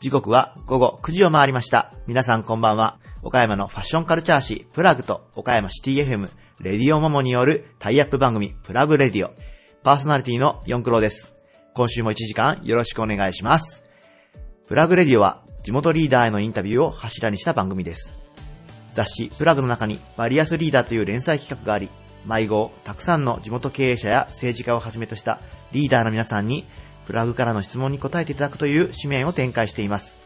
[0.00, 1.92] 時刻は午後9時を回りました。
[2.06, 2.98] 皆さんこんばんは。
[3.22, 6.30] 岡山のファッションカルチャー誌プラグと岡山シティ FM
[6.60, 9.34] レディオモモによるタイアップ番組プラグレディオ。
[9.82, 11.34] パーソナリティのヨンクローです。
[11.74, 13.84] 今週も1時間よろしくお願いします。
[14.68, 18.10] プラグレディオは地元リーダーへのインタビューを柱にした番組です。
[18.92, 21.90] 雑誌プラグの中にバリアスリーダーという連載企画があり、
[22.26, 25.40] 毎号たくさんの地元経営者や政治家をはじめとした
[25.72, 26.66] リーダーの皆さんに
[27.06, 30.16] プラグからの質問に答えていただくという紙面を展開しています。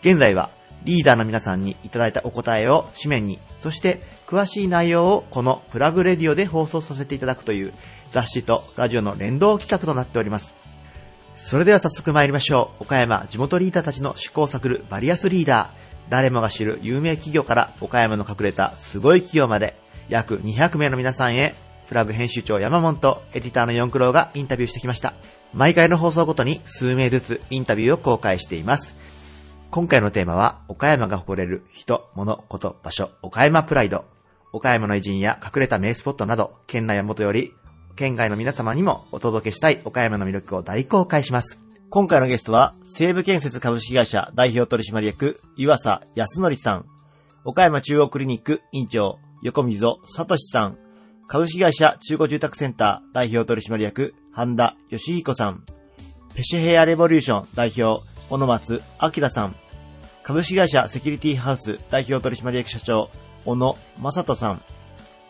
[0.00, 0.50] 現在は
[0.84, 7.72] リーダーの皆さんにいただいたお答えを紙面に、そして詳しい内容をこのプラグレディオで放送させていただくという
[8.10, 10.54] 雑誌とラジオの連動企画となっております。
[11.34, 12.84] それでは早速参りましょう。
[12.84, 15.86] 岡山地元リーダーたちの試行錯るバリアスリーダー。
[16.08, 19.76] 誰もが知る有名企業から岡山の隠れたすごい企業まで
[20.08, 21.54] 約200名の皆さんへ
[21.88, 25.14] プラグ編集長山本とエディターの四クロがインタビューしてきました。
[25.52, 28.96] 毎回の放送ごとに数名ずつインタビューを公開しています。
[29.70, 34.04] 今回のテーマは岡山が誇れる人、物、こと、場所、岡山プライド。
[34.52, 37.52] 岡山の偉人や隠れた名スポットなど、県内はもとより
[37.96, 41.58] 県外の皆様にもお届けしたい岡山の魅力を大公開します。
[41.88, 46.84] 今回のゲストは、西武建設株式会社代表取締役、岩佐康則さん、
[47.44, 50.78] 岡山中央クリニック院長、横溝聡さん、
[51.28, 55.62] 株式会社中古住宅センター代表取締役、半田義彦さん、
[56.34, 59.54] ペシェヘアレボリューション代表、小野松明さん、
[60.24, 63.08] 株式会社セキュリティハウス代表取締役社長、
[63.44, 64.62] 小野正人さん、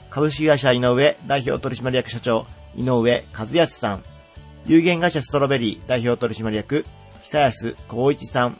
[0.08, 4.02] 株式会社井上代表取締役社長、井上和康さん、
[4.64, 6.86] 有限会社ストロベリー代表取締役、
[7.24, 8.58] 久安光一さん、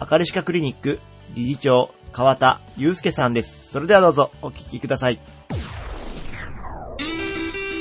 [0.00, 0.98] あかりしかクリニック
[1.34, 3.70] 理事長、川田祐介さんです。
[3.70, 5.18] それではどうぞお聞きください。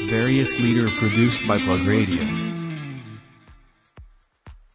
[0.10, 2.52] Various leader produced by Plug Radio.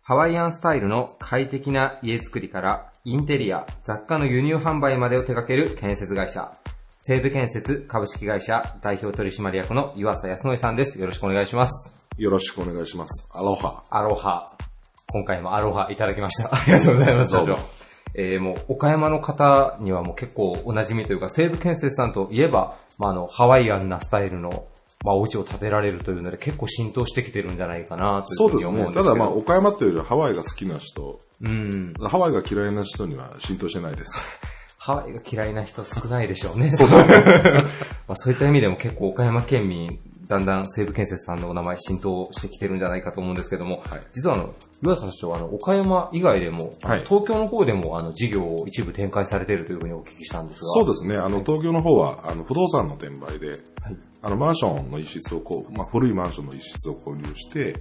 [0.02, 6.52] ハワイアンスタイルの快適な家づくりから、インテリア、雑貨の輸入販売までを手掛ける建設会社、
[6.98, 10.98] 西部建設株式会社代表取締役の岩佐康則さんです。
[11.00, 11.94] よろしくお願いします。
[12.18, 13.28] よろしくお願いします。
[13.30, 13.84] アロハ。
[13.90, 14.56] アロハ。
[15.12, 16.54] 今回もアロハいただきました。
[16.54, 17.32] ありがとうございます。
[17.32, 17.75] どうも社長
[18.18, 24.66] えー、もう、岡山の方にはもう結構お馴染みというか、西部建設さんといえば、まあ、あの、ハワイアンなスタイルの、
[25.04, 28.66] まあ、お家を建てられるというので、結構浸透してきてるんじゃないかな、というふうにそうですね。
[28.66, 29.04] 思うんですけど。
[29.04, 31.92] ただまあ、岡山というよりはハワイが好きな人、うん。
[32.00, 34.40] ハワイが嫌いな人には浸透してないです。
[34.78, 36.70] ハワイが嫌いな人少ないでしょうね。
[36.70, 37.02] そう ま
[38.08, 39.98] あそういった意味でも結構岡山県民、
[40.28, 50.66] だんだん西部建設さんのお名前浸透してきてるんじゃないかと思うんですけども、はい実はあの、岩佐社長はあの、岡山以外でも、はい東京の方でもあの、事業を一部展開されているというふうにお聞きしたんですが。
[50.66, 51.16] そうですね。
[51.16, 53.52] あの、東京の方は、あの、不動産の転売で、
[54.22, 57.74] あの、マンションの一室をこう、まあ、古いマンションの一室を購入して、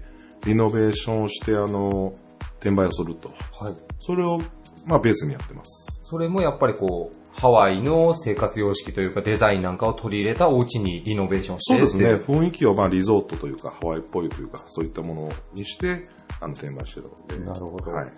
[0.45, 2.13] リノベーションをして、あの、
[2.59, 3.29] 転売をすると。
[3.29, 3.75] はい。
[3.99, 4.39] それを、
[4.85, 5.99] まあ、ベースにやってます。
[6.03, 12.15] それもやっぱりこう、ハワイの生活様式というかデザインなんかを取り入れたお家にリノベーションしてそうですね。
[12.15, 16.07] 雰囲気を、まあ、リゾートというか、ハワイっぽいというか、そういったものにして、
[16.39, 17.39] あの、転売してるので。
[17.45, 18.11] なるほどはい。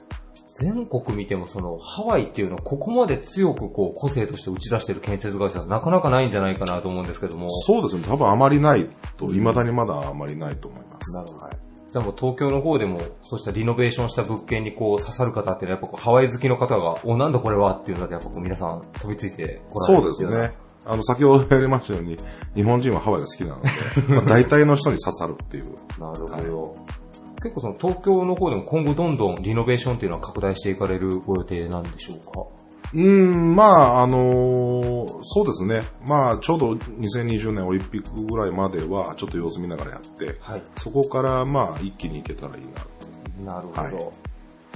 [0.60, 7.52] 全国見てもそのハワイっていうのをここまで強くこう個性として打ち出してる建設会社はなかなかないんじゃないかなと思うんですけども。
[7.52, 8.04] そうですね。
[8.08, 11.16] 多分あまりないと、未だにまだあまりないと思います。
[11.16, 11.67] なるほどはい。
[11.98, 20.58] じゃあもう東京の方でもそうしたリノベーションした物件にこう刺さる方っていうのはやっぱこうハワイ好きの方が、お、なんだこれはっていうのでやっぱこう皆さん飛びついてこられそうるっていうですね。
[20.86, 22.18] あの、先ほどやりましたように、
[22.56, 23.70] 日本人はハワイが好きなので、
[24.14, 25.76] まあ、大体の人に刺さるっていう。
[26.00, 26.76] なるほど。
[27.42, 32.67] 結構その東京の方でも今後どんどんリノベーションっていうのは拡大していかれるご予定なんでしょうか？
[32.94, 34.88] うーん、まあ、あのー
[35.24, 35.84] そうですね。
[36.06, 40.64] まあ、ちょうど2020年オリンピックぐらいまでは、ちょっと様子見ながらやって、はい。
[40.78, 42.64] そこから、まあ、一気にいけたらいい
[43.44, 43.54] な。
[43.54, 43.82] なるほど。
[43.82, 43.94] はい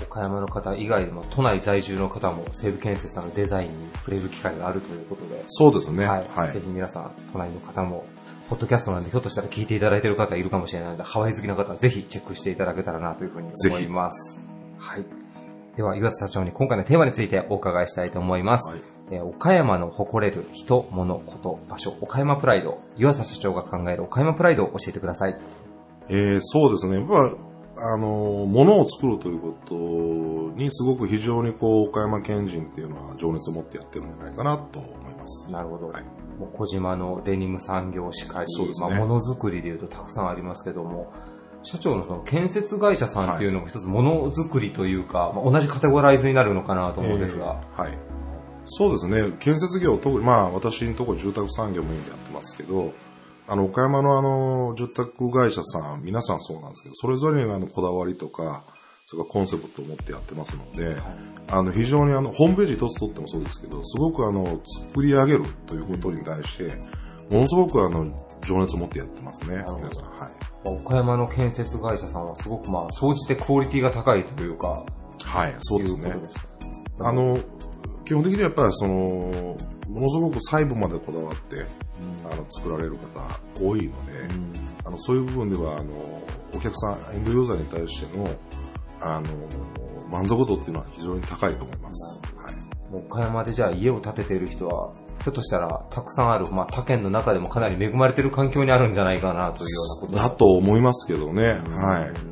[0.03, 6.05] 岡山の方以外でも都内在住の方も西武建設さんのデザインに触れる機会があるということで、そうですね。
[6.05, 6.28] はい。
[6.28, 8.05] はいぜひ皆さん、都内の方も、
[8.49, 14.40] ポッドキャストなんでひょっとしたら聞いていただいている方いるかもしれないので、ハワイ好きな方はぜひチェックしていただけたらなというふうに思います。
[14.78, 15.21] はい。
[15.76, 18.70] では、岩佐社長に今回のテーマについてお伺いしたいと思います。
[18.70, 18.79] はい
[19.12, 22.79] えー岡山の誇れる人、物、こと、場所、岡山プライド。
[22.97, 25.35] 岩佐社長が考える岡山プライドを教えてください。
[26.09, 27.00] えーそうですね。
[27.00, 27.35] やっぱ、
[27.94, 29.76] あのー、物を作るということ
[30.58, 35.52] にすごく非常にこう、岡山県人っていうのは情熱を持ってやってるんじゃないかなと思います。
[35.52, 35.90] なるほど。
[35.90, 36.03] はい
[36.40, 41.14] もう小島のデニム産業しかり、そうですねまあ、ものづくりでいうとたくさんありますけども、
[41.63, 47.97] 社長のその建設会社さんっていうのも一つものづくりというか、まあ、同じカテゴライズになるのかなと思うんですが、えーはい。
[48.66, 49.35] そうですね。
[49.40, 52.93] 建設業、特に、まあ、私のところ住宅産業メインでやってますけど、
[53.47, 58.63] あの、岡山のあの、住宅会社さん、皆さんそうなんですけど、それぞれにあの、こだわりとか、
[59.05, 60.96] それからコンセプトを持ってやってますので、
[61.49, 66.79] あの、非常にあの、ホームページ一つとってもそうですけど、すごくあの、作り上げるということに対して、
[67.29, 68.05] ものすごくあの、
[68.47, 70.03] 情熱を持ってやってますね、皆さん。
[70.11, 70.41] はい。
[70.63, 74.85] 岡山の建設会社さんはすごくまあ、総じてクオリティが高いというか、
[75.23, 76.13] はい、そうですね。
[76.28, 76.40] す。
[76.99, 77.40] かあの、
[78.05, 78.93] 基本的にはやっぱりその、
[79.90, 81.66] ものすごく細部までこだわって、
[82.29, 84.28] あの、作られる方多いので、
[84.85, 85.91] あの、そういう部分では、あの、
[86.53, 88.29] お客さん、エンドユーザーに対しての、
[88.99, 89.28] あの、
[90.09, 92.19] 満足度っていうのは非常に高いと思います。
[92.35, 92.91] はい。
[92.91, 94.93] もう岡山でじゃあ家を建てている人は、
[95.23, 101.59] ひょっとしたらたくさんある、まあ他県の中でもかなり恵まれてる環境にあるんじゃないかなというようなことだと思いますけどね。
[101.70, 102.32] はい。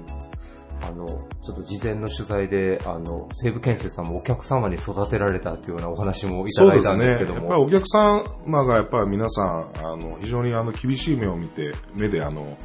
[0.82, 7.66] あの、ちょっと事前の取材で、あの、西武建設さんもお客様に育てられたというようなお話もいただいたんですけどやっぱりも。
[7.66, 12.58] お客様がやっぱり皆さん、あの、非常にあの、厳しい目を見て、目であの、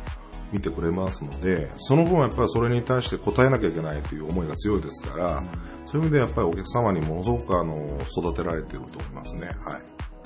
[0.53, 5.43] 見てくれますので、その分やっぱりそれに対して応えなきゃいけないという思いが強いですから、
[5.85, 9.49] そういう意味でやっぱりお客様にものすごくあの、育てられていると思いますね。
[9.65, 9.82] はい。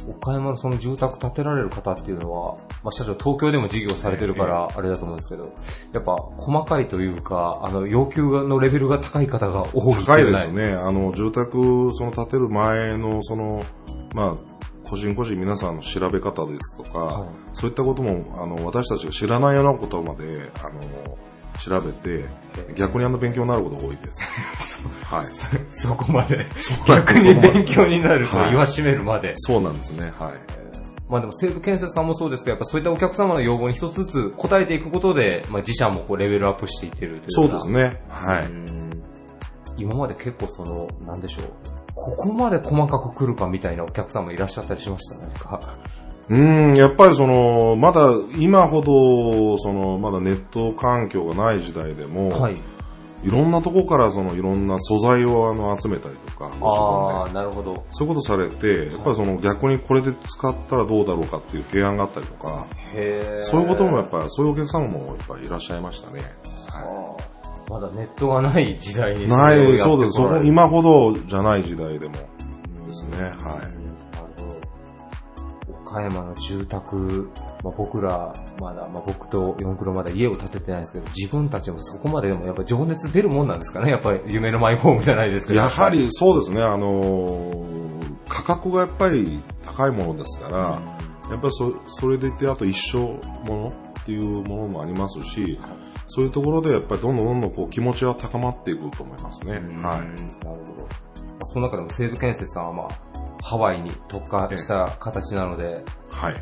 [0.09, 5.53] 岡山のその住宅建てられる方っていうのは、まあ、社長東京でも事業されてるからあれだと思うんですけど、
[5.93, 10.73] やっぱ細かいというか、あの、要求のレベルが高い方が多い高いうですね。
[10.73, 13.63] あの、住宅、その建てる前の、その、
[14.15, 14.59] まあ、
[14.89, 17.29] 個人個人皆さんの調べ方ですとか、はい。
[17.53, 21.19] そういったことも、あの、私たちが知らないようなことまで、あの、
[21.59, 22.25] 調べて、
[22.75, 24.87] 逆にあの勉強になることが多いです。
[25.05, 25.27] はい。
[25.71, 26.47] そこまで、
[26.87, 29.33] 逆に勉強になるとはい言わしめるまで。
[29.37, 30.13] そうなんですね。
[30.19, 30.33] はい。
[31.09, 38.03] まあでも西武建設さんもそうですけど、やっぱそういったお客様の要望に一つずつ答えていくことで、まあ自社もこうレベルアップしていってるというそうですね。
[38.09, 38.45] はい。
[38.47, 38.69] うん
[39.81, 41.45] 今まで結構その、なんでしょう。
[41.95, 45.21] ここまで細かく来るかみたいなお客様いらっしゃったりしました？
[45.25, 45.61] 何か。
[46.31, 52.55] うん、やっぱりその、まだ今ほど、その、まだネット環境がない時代でも、はい。
[53.25, 57.85] いろんなとこからその、いろんな素材をあの集めたりとか、ああ、なるほど。
[57.91, 63.39] そういうことされて、やっぱりその逆にこれで使ったらどうだろうかっていう提案があったりとか、へえ。
[63.39, 66.23] そういうこともやっぱり、そういうお客様もやっぱりいらっしゃいましたね。
[67.69, 70.47] まだネットがない時代にない、そうです。
[70.47, 72.21] 今ほどじゃない時代でもで
[72.95, 73.23] すね。
[73.25, 73.88] はい。
[75.89, 77.31] 岡山の住宅、
[77.65, 83.91] まあ、僕ら、まだ、まあ、僕と四駆のまだ家を建ててないんですけど、自分たちもそこまででもやっぱ情熱出るもんなんですかね。
[83.91, 85.59] やっぱり夢のマイホームじゃないですけど。
[85.59, 87.89] やはりそうですね、あのー
[88.29, 90.83] 価格がやっぱり高いものですから、
[91.31, 92.99] やっぱりそそれでいて、あと一生
[93.51, 93.69] もの
[94.01, 95.59] っていうものもありますし、
[96.09, 99.57] そういうところでやっぱりどんどんどんどんこう気持ちは高まっていくと思いますね。
[99.57, 100.01] うんはい。
[100.01, 100.59] なるほど。
[100.83, 100.89] ま
[101.43, 106.35] あその中でも西武建設さんはまあ、ハワイに特化した形なので、はい。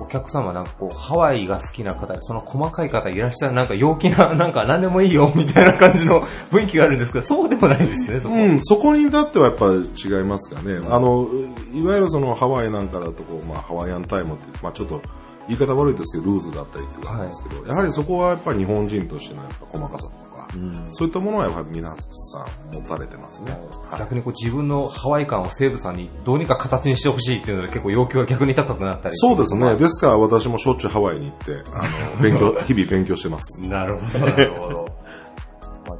[0.00, 8.34] お客様なんかこう、ハワイが好きな方、その細かい方いらっしゃる、なんか陽気な、 なんか何でもいいよ、みたいな感じの 雰囲気があるんですけど、そうでもないんですね、そこ。
[8.34, 10.80] うん、そこに至ってはやっぱり違いますかね。
[10.88, 11.26] あの、
[11.74, 15.00] いわゆるそのハワイなんかだとこう、まあハワイアンタイムって、まあちょっと
[15.48, 20.48] 言い方悪いですけど、ルーズだったりってことなんですけど、やはりそこはやっぱり日本人としてのやっぱ細かさとか、
[20.92, 23.52] そういったものはやっぱり皆さん持たれてますね。
[23.52, 23.56] は
[23.96, 29.76] い逆にこう自分のハワイ感を西武さんにどうにか形にしてほしいっていうので結構要求が逆に高くなったりそうですね。
[29.76, 33.60] ですから私もしょっちゅうハワイに行って、あの、勉強、日々勉強してます。
[33.68, 34.86] なるほど、なるほど。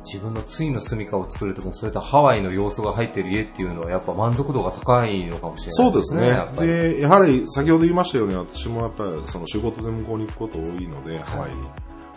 [0.08, 6.54] まあ、自分の対の住処を作るときにそういったハワイの要素が入っている家っていうのはやっぱ満足度が高いのかもしれないそうですねやっ。
[6.54, 11.68] ぱりで、やはり先ほど言いましたように、私もやっぱりその仕事で向こうに行くこと多いので、ハワイに。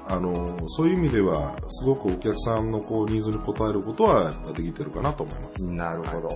[0.07, 5.67] あの、そういう意味では、すごくお客さんのこうニーズに応えることはできてるかなと思います。
[5.69, 6.29] なるほど。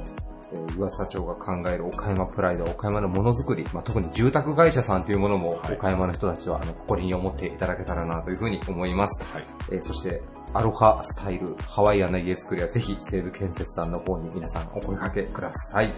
[0.53, 9.25] えー岩佐長が考える岡山プライド、岡山のものづくり、まあ、特に住宅会社さんというものも、はい岡山の人たちはあの誇りに思っていただけたらなというふうに思います。
[9.33, 9.43] はい。
[9.71, 10.21] えーそして、
[10.55, 15.91] アロハスタイル、ハワイアンな家づくりはぜひ西武建設さんの方に皆さんお声掛けください。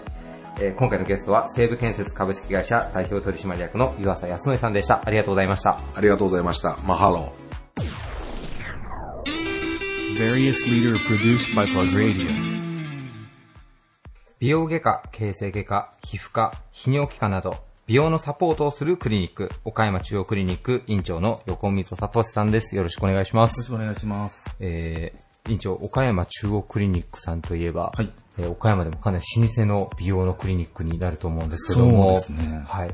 [0.60, 5.04] えー今回のゲストは西武建設株式会社代表取締役の湯浅康則さんでした。
[5.06, 5.78] ありがとうございました。
[5.94, 6.76] ありがとうございました。
[6.88, 7.48] マハロー。
[10.18, 12.28] Various leader produced by Plug Radio.
[14.40, 22.76] 美容外科、形成外科、皮膚科、泌尿器科など、美容のサポートをするクリニック、岡山中央クリニック院長の横溝聡さんです。
[22.76, 23.60] よろしくお願いします。
[23.60, 24.44] よろしくお願いします。
[24.60, 32.94] えー、院長、岡山中央クリニックさんといえば、はいえー岡山でもかなり老舗の美容のクリニックになると思うんですけども、そうですねはい。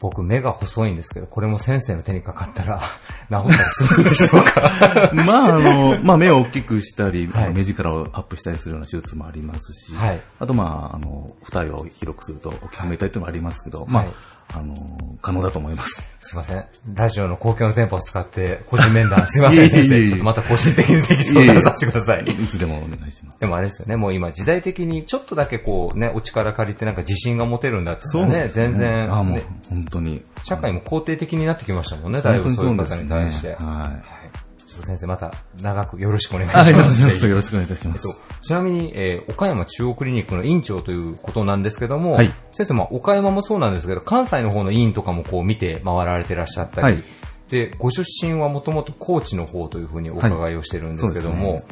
[0.00, 2.80] 僕、目が細いんですけど、これも先生の手にかかったら、
[3.28, 5.10] 治ったりするんでしょうか。
[5.12, 7.54] まあ、あの、 まあ、目を大きくしたり、はい。
[7.54, 10.22] 目力をアップしたりするような手術もありますし、はい。
[10.38, 14.14] あと、まあ、あの、二重を広くすると大きく見えたりというのもありますけど、まあ、はい。
[14.14, 14.14] あ
[14.58, 14.74] の、
[15.22, 16.08] 可能だと思います。
[16.20, 16.64] すいません。
[16.94, 20.06] ラジオの公共の電波を使って、個人面談、 すいません、先生。
[20.06, 22.24] ちょっとまた個人的にぜひ相談させてください。
[22.24, 23.40] いつでもお願いします。
[23.40, 30.22] でもあれですよね、もう今時代的にちょっとだけこうね、お力借りてなんか自信が持てるんだっていうのはね、全然、あ、もうね、本当に。
[30.44, 33.54] 社会も肯定的になってきましたもんね、だいぶそういう方に対して。
[33.54, 34.49] はい。
[34.80, 35.32] と先生また
[35.62, 36.94] 長くよろしくお願いしありがとうます。
[36.94, 37.26] ございます。
[37.26, 38.08] よろしくお願いいたします。
[38.08, 47.04] えっと、ちなみに、えー岡山中央クリニックの院長ということなんですけども、はい先生、まあ、岡山もそうなんですけど、関西の方の院とかもこう見て回られてらっしゃったり、はい
[47.48, 51.64] で、ご出身はもともと高知の方というふうにお伺いをしてるんですけども、はい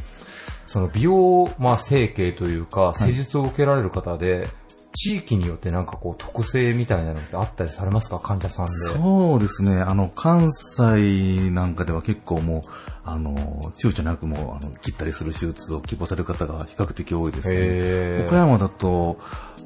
[0.69, 4.49] その美容、まあ、整形というか、施術を受けられる方で、
[4.93, 8.19] 地域によってなんかこう特性みたいなのってあったりされますか？
[8.19, 8.73] 患者さんで。
[8.73, 9.77] そうですね。
[9.81, 12.63] あの、関西なんかでは結構もう、
[13.05, 13.37] あの、
[13.81, 18.25] 躊躇なくもう、あの、切ったりする手術を希望される方が比較的多いですね。
[18.27, 19.19] 岡山だと、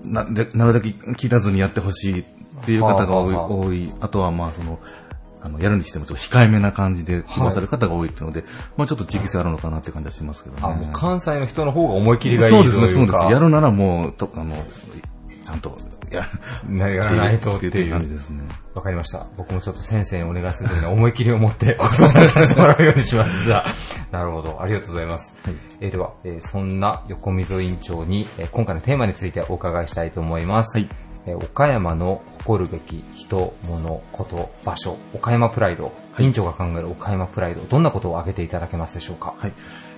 [0.05, 2.25] な、でなるだけ切らずにやってほしいっ
[2.65, 3.93] ていう方が多い、はあはあ多い。
[4.01, 4.81] あとはまあその、
[5.41, 8.45] あの、やるにしてもちょっと控えめな感じで希望される方が多いっていうので、
[8.77, 10.63] まあちょっと地域性あるのかなって感じはしますけどね。
[10.63, 12.55] あ、もう関西の人の方が思い切りがいい。
[12.55, 13.19] そうですね、そうです。
[13.33, 14.57] やるならもう、と、あの、
[15.45, 15.77] ちゃんと、
[16.11, 16.27] や、
[16.69, 18.09] なやらないとってっていう感じ。
[18.09, 18.43] ですね。
[18.75, 19.27] わかりました。
[19.37, 23.45] 僕もちょっと先生にお願いするときには思い切りを持ってご相談させてもらうようにします。
[23.45, 23.75] じゃあ、
[24.11, 24.61] なるほど。
[24.61, 25.37] ありがとうございます。
[25.81, 30.79] えーでは、えーそんな横溝委員長に、えー今回のテーマについてお伺いしたいと思います。
[30.79, 30.89] はい
[31.27, 39.35] えー岡山の誇るべき人、物、こと、場所、岡山プライド、委員長が考える岡山プライド、どんなことを挙げていただけますでしょうか？
[39.39, 39.53] はい。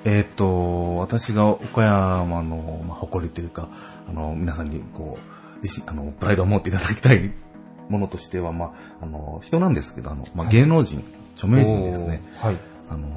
[0.06, 3.68] えーっと、私が岡山の、まあ、誇りというか、
[4.08, 7.32] あの、皆さんに、こう、自信、あの、プライドを持っていただきたい
[7.88, 11.04] ものとしては、まあ、あの、人なんですけど、あの、まあ、芸能人、
[11.37, 12.23] 著名人ですね。
[12.37, 12.58] はい。
[12.90, 13.08] あの、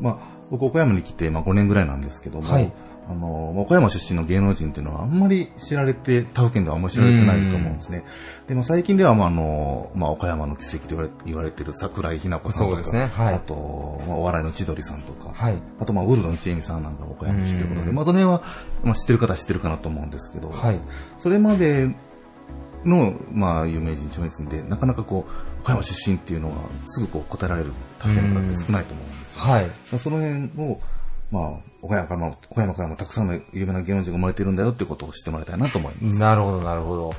[0.00, 0.18] まあ、
[0.50, 2.72] 僕岡山に来て、まあ、5年ぐらいなんですけども、はい
[3.12, 8.04] あの、まあ岡山出身の芸能人っていうのはあんまり知られて、他府県ではあんまり知られてないと思うんですね。
[8.48, 15.62] で、まあ、最近では、まあ、あの、まあ、岡山の奇跡と言われ言われてる桜井日奈子さんとか、ねはいあと、まあ、お笑いの千鳥さんとか、はい。
[15.80, 18.42] あと、まあ、ウルドの千恵美さんなんかも岡山市ということで、うんまあ、その辺は、
[18.84, 20.80] まあ、知ってる方は知ってるかなと思うんですけど、はい。
[21.18, 21.94] それまで
[22.84, 29.42] の、まあ、有名人、著名人で、なかなかこう、岡山出身っていうのは、すぐこう答えられる他県の方って少ないと思うんですよ。
[29.42, 29.70] はい。
[29.98, 30.80] その辺を、
[31.32, 36.18] まあ、岡山からも、岡山からもたくさんの有名な芸能人が生まれているんだよっていうことを知ってもらいたいなと思います。
[36.18, 37.14] なるほど、なるほど。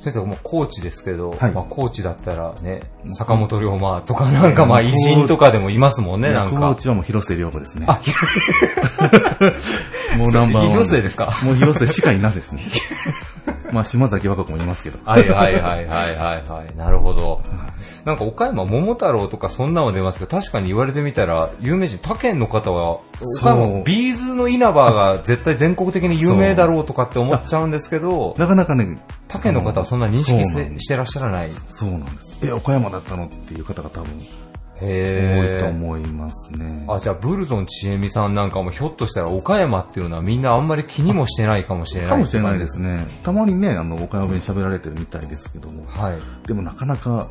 [0.00, 2.82] 先生、もうコーチですけど、はいまあコーチだったらね、
[3.16, 6.76] 坂本龍馬とかなんかまあ偉人とかでもいますもんね、なんコーか。
[6.80, 7.86] チはもう広末涼子ですね。
[7.88, 8.00] あ、
[10.18, 10.68] もうナンバーワン。
[10.70, 11.32] 広末ですか？
[11.44, 12.62] もう広末しかいないですね。
[13.74, 14.98] まあ、島崎和歌子もいますけど。
[15.04, 16.76] はいはいはいはいはいはい。
[16.76, 17.42] なるほど。
[18.04, 23.00] なんか岡山桃太郎とかそんなの出ますけど、確かに言われてみたら、有名人、他県の方は、
[23.40, 31.50] 岡山、そうビーズの稲葉が絶対全国的に有名だろうとかって思っちゃうんですけど、 なかなかね、他県の方はそんな認識してらっしゃらない。
[31.68, 32.46] そうなんです。
[32.46, 34.08] え、岡山だったのっていう方が多分
[34.86, 35.58] 多い。
[35.58, 36.84] と思いますね。
[36.88, 42.10] あ、じゃあ、ブルゾンちえみさんなんかもひょっとしたら岡山っていうのはみんなあんまり気にもしてないかもしれない。
[42.10, 43.06] かもしれないですね。
[43.22, 45.84] たまにね、あの、岡山弁喋られてるみたいですけども。
[45.86, 46.18] はい。
[46.46, 47.28] でもなかなか、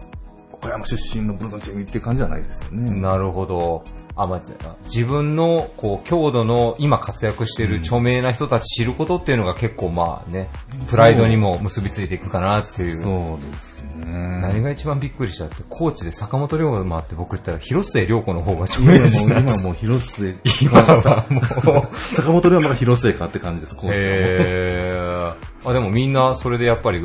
[0.64, 2.90] 岡山出身のブルゾンチェミって感じじゃないですよね。
[3.02, 3.84] なるほど。
[4.16, 4.54] あ、まあ、じ
[4.86, 10.50] 自分の、こう、郷土の今活躍している著名な人たち知ることっていうのが結構まあね、
[10.90, 12.98] プライドにも結びついていくかなっていう。
[12.98, 14.06] そうですね。
[14.42, 21.96] 何が一番びっくりしたって、高知で坂本龍馬って僕言ったら広末涼子の方が著今もう名人なんです今もう広末、今はもう。
[21.98, 25.70] 坂本龍馬が広末かって感じです、コーチはへー。
[25.70, 27.02] あ、でもみんなそれでやっぱり、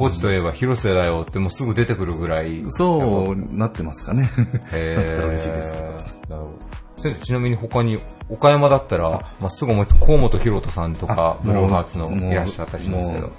[0.00, 2.64] 高知といえば広瀬だよってもうすぐ出てくるぐらい。
[2.70, 4.30] そうなってますかね。
[4.72, 5.74] へ なってたら嬉しいです。
[6.30, 7.14] なるほど。
[7.22, 7.98] ちなみに他に、
[8.30, 13.30] 岡山だったら、まあ、すぐ思いつく、河本博人さんとか、ブルーハーツのいらっしゃったりしますけど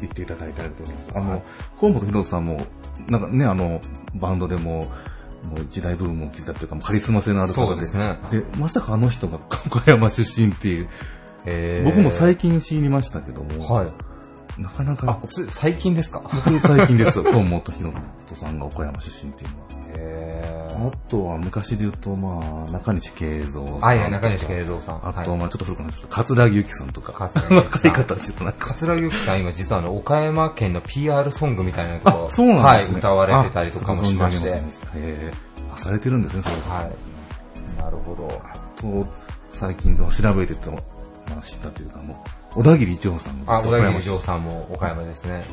[0.00, 1.12] 言っていただいてありがとうございます。
[1.14, 1.42] あの、
[1.80, 2.60] 河本博さんも、
[3.08, 3.80] なんかね、あの、
[4.16, 4.84] バンドでも、も
[5.56, 7.68] う時代ブームを刻ったというか、カリスマ性のある方で。
[7.68, 8.18] そうですね。
[8.30, 10.88] で、まさかあの人が岡山出身っていう、
[11.84, 13.86] 僕も最近知りましたけども、はい。
[14.58, 16.22] なかなあか、、つ最近ですか？
[16.22, 17.92] 僕最近ですよ、河本博
[18.26, 19.64] 人さんが岡山出身っていうのは。
[19.96, 23.78] へあとは昔で言うと、まあ、中西慶三さん。
[23.80, 24.96] はい、中西慶三さん。
[25.08, 27.12] あと、はいまあちょっと古くなって桂木由紀さんとか。
[27.12, 28.66] 桂木由紀さん 若い方はちょっとなんか。
[28.68, 32.66] 桂木由紀さん、今実はあの、岡山県の PR ソングみたいなとこあ、そうなんですね。
[32.66, 34.48] はい、歌われてたりとかもしまして。
[34.50, 34.52] へ
[34.94, 35.32] え。
[35.72, 36.56] あ、されてるんですね、それ。
[36.56, 37.82] い。
[37.82, 38.28] なるほど。
[38.76, 39.06] と、
[39.50, 40.78] 最近の調べてて、ま
[41.38, 42.16] あ、知ったというか、もう、
[42.54, 45.44] 小田切一郎さんがあ、小田切城城さんも岡山ですね。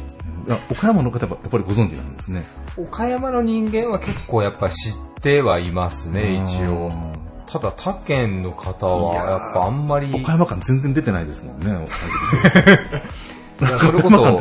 [0.70, 2.46] 岡山の方はやっぱりご存知なんですね。
[2.78, 6.90] 岡山の人間は結構やっぱ知ってはいますね、一応。
[7.48, 11.86] ただ他県の方はやっぱあんまり、岡山感全然出てないですもんね、
[13.62, 14.40] いやそれこそ。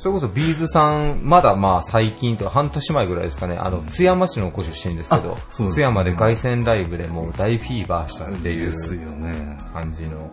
[0.00, 8.72] それこそビーズさん、まだまあ最近とか半年前ぐらいですかね、あの、津山市のご出身ですけどあ、そうです津山で凱旋ライブでもう大フィーバーしたっていう。
[9.72, 10.30] 感じの、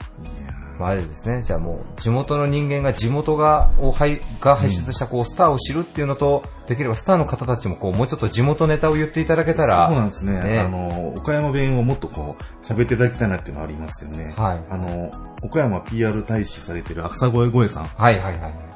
[0.81, 10.41] まああれですね、じゃあもう地元の人間が地元が、を輩が輩出したこうスターを知るっていうのと、できればスターの方たちもこうもうちょっと地元ネタを言っていただけたら、そうなんですね。
[10.41, 14.33] ねあの、岡山弁をもっとこう、喋っていただきたいなっていうのはありますよね。
[14.35, 15.11] はいあの、
[15.43, 18.70] 岡山 PR 大使されてる草越声さんはいはいはい。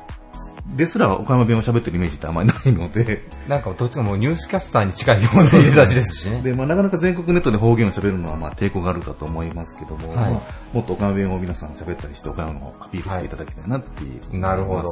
[0.68, 6.42] ですら岡山弁を喋ってるイメージってあんまりないので、なんかどっちかもうニュースキャスターに近いようないでたちですしね。
[6.42, 10.32] で、まあなかなか全国ネットで方言を喋るのはまあ抵抗があるかと思いますけども、はい。
[10.34, 10.42] まあ
[10.74, 14.90] もっと岡山弁を皆さん喋ったりして岡山をアピールしていただきたいなっていう、なるほど。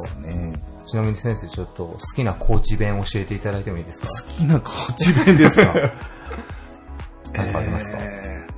[0.86, 4.08] ちなみに先生ちょっと好きな高知弁教えていただいてもいいですか？
[4.32, 5.74] 好きな高知弁ですか？
[7.34, 7.98] 何かありますか？
[7.98, 8.54] えー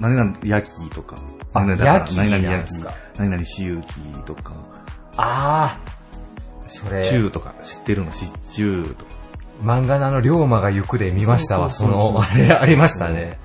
[0.00, 1.16] 何々焼きとか、
[1.54, 2.72] あ何々焼き何々焼き
[3.18, 4.54] 何々しゆきとか、
[5.16, 5.97] ああ
[6.68, 9.12] それ、中とか知ってるの、しちゅうとか。
[9.62, 13.38] 漫画のあの、龍馬が行くで見ましたわ、その、あれありましたね。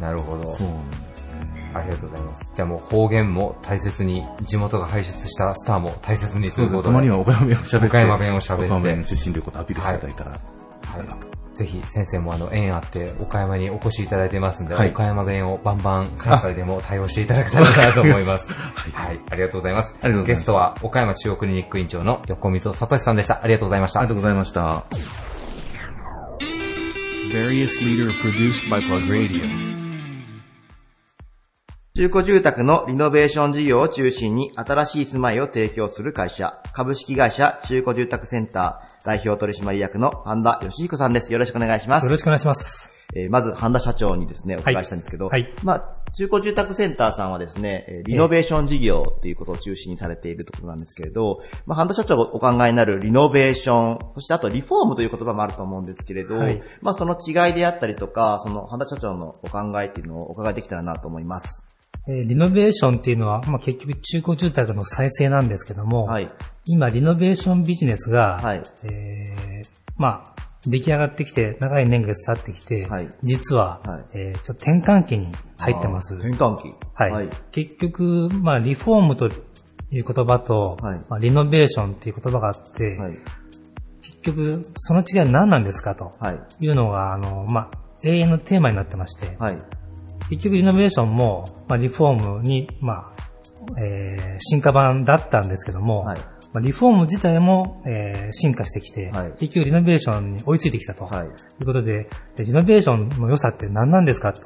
[0.00, 0.56] なるほど。
[0.56, 1.72] そうなんですね。
[1.74, 2.50] ありがとうございます。
[2.54, 6.66] じゃあもう方言も大切に、地元が輩出したスターも大切にすね。
[6.66, 6.88] いううことで。
[6.88, 7.86] たまには岡山弁を喋って。
[7.86, 10.30] 岡山弁を喋って岡山弁出身ということをアピールしていただいたら。
[10.30, 11.39] はい。
[11.60, 18.44] ぜひ先生もあの縁あって岡山にお越しいただいてますんで、はい岡山弁をバンバン関西でも対応していただけたらなと思います。
[18.96, 19.94] はい、ありがとうございます。
[20.02, 23.40] ありがとうございますゲストは岡山中央クリニック院長の横溝聡さんでした。
[23.42, 24.14] ありがとうございましたありが。
[24.14, 24.84] とうございました。
[31.96, 41.32] 中古住宅のリノベーション事業を中心に新しい住まいを提供する会社、株式会社中古住宅センター代表取締役の半田義彦さんです。
[41.32, 42.10] よろしくお願いしますよ。
[42.10, 42.92] ろしくお願いします。
[43.16, 61.69] えーまず、半田社長にですね、お伺いしたいんですけど、はいまあ、中古住宅センターさんはですね、えーリノベーション事業っていうことを中心にされているとことなんですけれど、まあ、半田社長がお考えになるリノベーション、そしてあとリフォームという言葉もあると思うんですけれど、はいまあ、その違いであったりとか、その半田社長のお考えっていうのをお伺いできたらなと思います。
[62.10, 66.28] えーリノベーションっていうのは、まあ、結局中古住宅の再生なんですけども、はい。
[66.66, 76.14] 今リノベーションビジネスが、はいえーまあ、出来上がってきて、長い年月経ってきて、はい実は、はいえーちょっと転換期に入ってます。
[76.16, 76.70] 転換期。
[76.94, 77.10] はい。
[77.12, 77.30] はい。
[77.52, 79.34] 結局、まあ、リフォームという
[79.90, 83.18] 言葉と、はいまあ、リノベーションっていう言葉があって、はい。
[84.02, 86.40] 結局、その違いは何なんですかとはい。
[86.60, 87.70] いうのが、あの、まあ、
[88.02, 89.58] 永遠のテーマになってまして、はい。
[90.30, 93.12] 結局リノベーションも、まあ、リフォームに、まあ、
[93.78, 96.18] えー進化版だったんですけども、はい。
[96.18, 101.26] まあ、リフォーム自体も、えー進化してきて、はい結局リノベーションに追いついてきたと、はい。
[101.26, 104.42] い、うことで、でリノベーションの良さって何なんですかと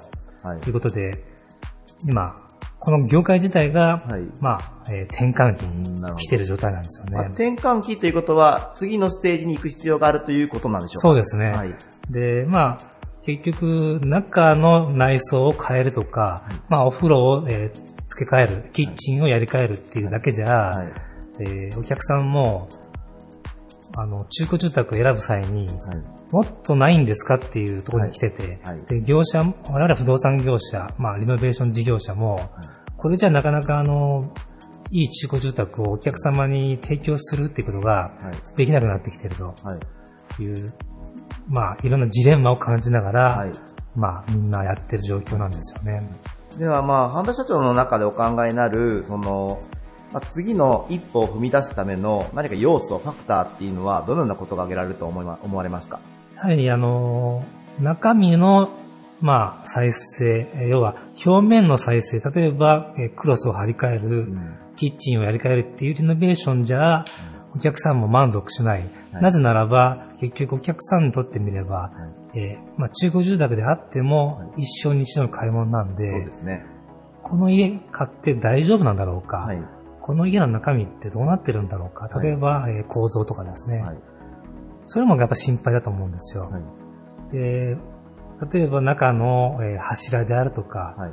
[0.47, 1.23] はいいうことで、
[2.09, 2.37] 今、
[2.81, 7.29] この業界自体が、はいまあ、えー転換期に来てる状態なんですよまあ、ね。
[7.29, 11.51] 転換期ということは、次のステージに行く必要があるということなんでしょうかそうですね。
[11.51, 11.75] はい。
[12.11, 12.79] で、まあ、
[13.27, 20.93] 結局、中の内装を変えるとか、まあ、お風呂を、えー付け替える、キッチンをやり替えるっていうだけじゃ、はい。
[21.41, 22.69] えーお客さんも、
[23.97, 25.79] あの、中古住宅を選ぶ際に、はい。
[26.31, 32.51] もっとないんですかっていうところに来てて、はいはいで、業者、我々不動産業者、まあ、リノベーション事業者も、
[32.97, 34.33] これじゃなかなかあの、
[34.91, 38.57] いい中古住宅をお客様に提供するっていうことがはい。
[38.57, 39.79] できなくなってきてるとは
[40.39, 40.43] い。
[40.43, 40.73] いう、
[41.49, 43.53] まあ、いろんなジレンマを感じながら、はい。
[43.97, 46.09] まあ、みんなやってる状況なんですよね。
[46.59, 49.59] ではまあ、半田社長の中でお考えになる、その、
[50.13, 56.01] まあ、次の一歩を踏み出すための何か要素、ファクターっていうのは、どのようなことが挙げられると思いま、思われますか？
[56.37, 57.45] やはり、あの、
[57.81, 58.71] 中身の、
[59.21, 64.29] まあ、再生、え要は、表面の再生、例えば、えクロスを張り替える、
[64.77, 67.05] キッチンをやり替えるっていうリノベーションじゃ、
[67.57, 68.85] お客さんも満足しない。
[69.15, 71.93] はいなぜならば、結局お客さんにとってみれば、
[72.35, 76.67] えーまあ、中古住宅であっても、一生に一度の買い物なんで、そうですね。
[77.23, 79.63] この家買って大丈夫なんだろうか、はい。
[80.01, 83.99] この家の中身ってどうなってるんだろうか、はい例えば、えー構造とかですね、はい。
[84.85, 86.45] それもやっぱ心配だと思うんですよ。
[86.51, 86.63] はい。
[87.33, 87.77] で
[88.53, 91.13] 例えば中の、えー柱であるとか、はい。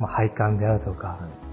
[0.00, 1.44] まあ、配管であるとか、はい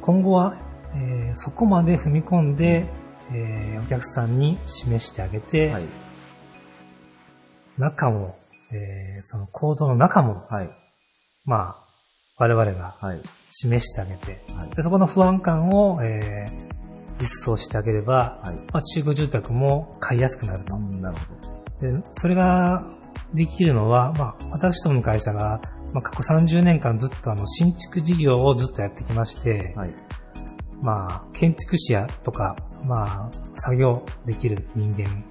[0.00, 0.56] 今後は、
[0.94, 2.88] えーそこまで踏み込んで、
[3.34, 5.84] えーお客さんに示してあげて、はい。
[7.78, 8.36] 中も、
[8.72, 10.70] えーその構造の中も、はい。
[11.44, 11.76] まあ、
[12.38, 13.20] 我々がはい。
[13.50, 16.82] 示してあげて、はいでそこの不安感を、えー
[17.22, 18.56] 一掃してあげれば、はい。
[18.72, 20.76] まあ、中古住宅も買いやすくなると。
[20.76, 22.82] なるほでそれが
[23.34, 25.60] できるのは、まあ、私どもの会社が、
[25.92, 29.80] まあ、過去30年間ずっとあの新築事業をずっとやってきまして、ど。
[29.80, 29.94] はい。
[30.82, 35.24] まあ、建築士やとか、まあ、作業できる人間、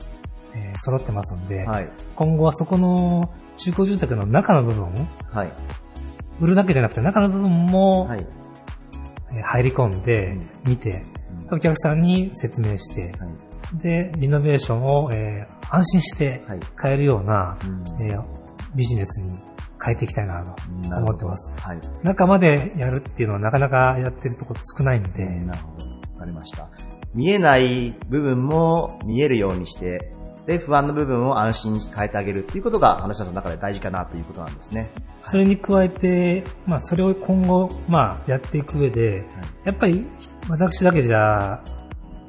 [0.55, 1.89] えー揃ってますんで、はい。
[2.15, 4.85] 今後はそこの中古住宅の中の部分、
[5.31, 5.51] はい。
[6.39, 8.25] 売るだけじゃなくて中の部分も、はい。
[9.33, 11.01] えー入り込んで、見て、
[11.51, 13.77] お客さんに説明して、はい。
[13.77, 17.67] で、リノベーションを、えー安心してはい買えるような、う
[18.01, 18.23] んえー
[18.75, 19.37] ビジネスに
[19.83, 20.55] 変えていきたいなと
[20.99, 21.53] 思ってます。
[21.59, 21.79] はい。
[22.03, 25.85] 中までやるっていうのはなかなかやってるところ少ないんで、なるほど。
[25.85, 26.69] わかりました。
[27.13, 30.13] 見えない部分も見えるようにして、
[30.45, 34.89] で、不安の部分を安心に変えてあげるっていうことが話の中で大事かなということなんですね。
[35.25, 39.23] それに加えて、まあそれを今後、まあやっていく上で、
[39.65, 40.05] やっぱり
[40.49, 41.63] 私だけじゃ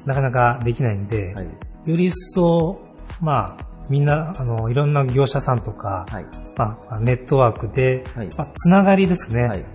[0.05, 1.45] なかなかできないんで、はい。
[1.89, 2.79] より一層、
[3.19, 6.25] まあみんな、あの、いろんな業者さんとか、はい。
[6.57, 9.65] まあ、ネットワークで、はいまあ、つながりですね、はい。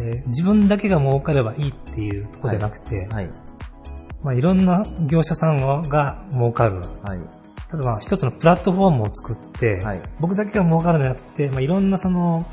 [0.00, 3.30] えー自分だけが儲かればいいっていうところじゃなくて、はい。
[4.22, 6.76] まあ、いろんな業者さんが儲かる。
[6.76, 7.42] はい。
[7.70, 12.46] ただまあ一つのプラットフォームを作って、はい僕だけが儲かるんじゃなくて、まあ、いろんなその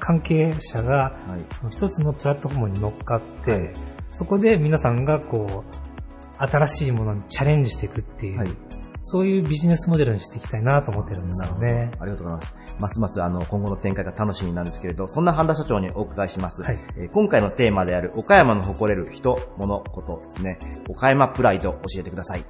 [0.00, 1.44] 関係者がはい。
[1.56, 3.72] その一つのプラットフォームに乗っかって、はい
[4.12, 5.82] そこで皆さんがこう、
[6.38, 8.48] 新しいものにチャレンジしていくっていう、はい。
[9.04, 11.90] そういうビジネスモデルにしていきたいなと思ってるんですよね。
[11.98, 12.76] ありがとうございます。
[12.80, 16.62] ますますあの今後の展開が楽しみなんですけれど、そんな半田社長にお伺いします。
[16.62, 20.58] はいえー今回のテーマである岡山の誇れる人、物、ことですね。
[20.88, 22.44] 岡山プライド教えてください。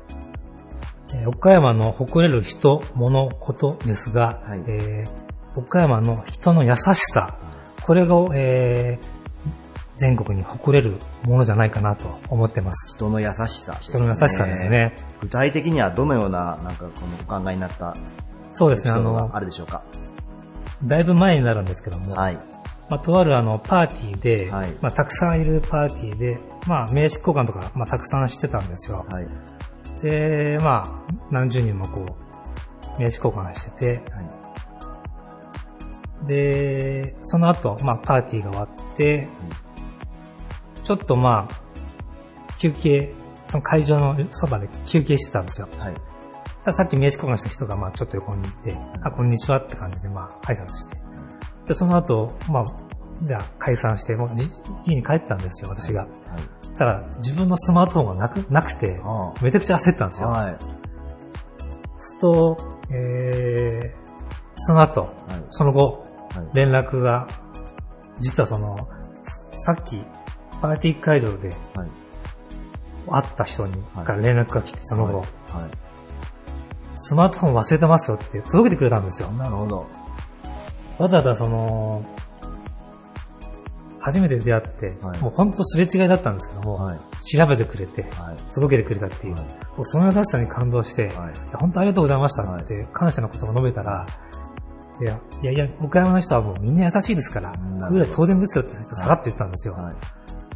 [1.14, 7.38] えー岡山の誇れる人、物、ことですが、はいえー岡山の人の優しさ、
[7.82, 9.21] これが、えー
[10.02, 10.96] 全国に誇れる
[11.28, 12.96] ものじゃないかなと思ってます。
[12.96, 14.68] 人の優しさ、人の優しさです。
[14.68, 14.96] ね。
[15.20, 17.94] 具体的にはどのような、なんかこのお考えになった
[18.50, 19.84] そうですね、あのあ、るでしょうか？
[20.82, 22.34] だいぶ前になるんですけども、はい。
[22.90, 29.06] まあ、とあるあの、パーティーで、はいまあ、たくさんいるパーティーで、まあ、名刺交換とか、まあ、たくさんしてたんですよ。
[29.08, 29.28] はい。
[30.02, 30.88] で、まあ、
[31.30, 32.06] 何十人もこう、
[33.00, 34.24] 名刺交換してて、はい。
[36.26, 39.28] で、その後、まあ、パーティーが終わって、
[40.84, 41.62] ちょっとまあ、
[42.58, 43.14] 休憩、
[43.48, 45.68] その会場のそばで休憩してたんですよ。
[45.78, 45.94] はい。
[46.72, 50.96] さっき名刺交換した人が、まあ、ちょっと横にいて、あ、こんにちはって感じで、まあ、挨拶して。
[51.66, 52.64] で、その後、まあ、
[53.24, 54.48] じゃあ解散して、もうじ
[54.86, 56.02] 家に帰ったんですよ、私が。
[56.02, 56.10] はい。
[56.76, 60.28] ただ、自分のスマートフォンがなくなくて、あめちゃくちゃ焦ったんですよ。
[60.28, 60.56] はい。
[61.98, 62.56] すると、
[62.90, 64.02] えー、
[64.56, 65.12] その後、はい。
[65.50, 66.56] その後、はい。
[66.56, 67.28] 連絡が、
[68.20, 68.76] 実はその、
[69.66, 70.04] さっき、
[70.62, 71.90] パーティー会場ではい。
[73.08, 75.26] 会った人に、はいから連絡が来て、その後、はい。
[76.96, 79.28] スマートフォン忘れてますよって届けてくれたんですよ。
[79.32, 79.86] なるほど。
[80.98, 82.04] わざわざその、
[83.98, 86.98] 初めて出会って、はいもう本当すれ違いだったんですけども、はい。
[87.36, 88.36] 調べてくれて、はい。
[88.54, 89.36] 届けてくれたっていう、
[89.82, 91.10] その優しさに感動して、
[91.58, 94.06] 本当ありがとうございましたって感謝の言葉を述べたら、
[95.00, 97.52] いや、いやいや、岡山の人はもうみんな優しいですから、
[97.88, 99.76] ぐらい当然ですよって人さらっと言ったんですよ。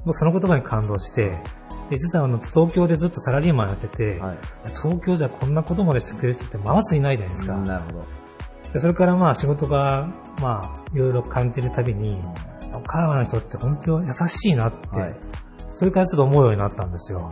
[0.07, 0.15] はい。
[0.15, 1.39] 僕その言葉に感動して、
[1.91, 4.39] で、実はあの、東京でずっとサラリーマンやってて、はい。
[4.69, 7.57] 東京じゃこんなことまでしてくれる人ってまずいないじゃないですか。
[7.59, 8.05] なるほど。
[8.73, 10.09] でそれからまあ仕事が、
[10.41, 12.21] まあ、いろいろ感じるたびに、
[12.75, 15.17] 岡山の人って本当優しいなって、はい。
[15.71, 17.31] それからちょっと思うようになったんですよ。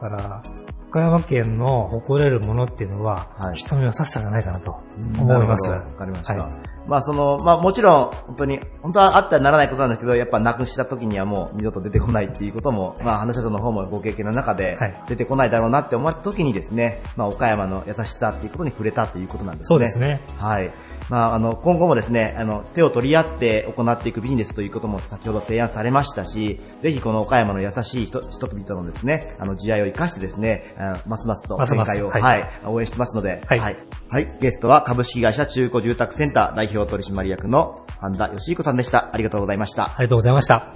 [0.00, 0.42] だから、
[0.88, 4.76] 岡山県の誇れるものっていうのは、はい人の優しさじゃないかなと
[5.18, 5.68] 思います。
[5.70, 6.34] わかりました。
[6.34, 19.66] はいまあその、まあもちろん、本当に、本当はあってはならないことなんですけど、やっぱなくした時にはもう二度と出てこないっていうことも、まあ話し者の方もご経験の中ではい、出てこないだろうなって思った時にですね、まあ岡山の優しさっていうことに触れたということなんですね。
[19.66, 20.20] そうですね。
[20.38, 20.72] はい。
[21.14, 33.76] まあ、あの、今後もですね、あの、手を取り合って行っていくビジネスということも先ほど提案されましたし、ぜひこの岡山の優しい人、人々のですね、あの、地合を生かしてですね、あのますますとますます展開を、はいはい、応援してますので、はいはい。
[34.10, 34.26] はい。
[34.40, 39.14] ゲストは株式会社中古住宅センター代表取締役の半田義彦さんでした。
[39.14, 39.84] ありがとうございました。
[39.84, 40.72] ありがとうございました。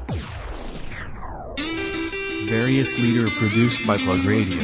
[2.48, 4.62] Various leader produced by Plug Radio.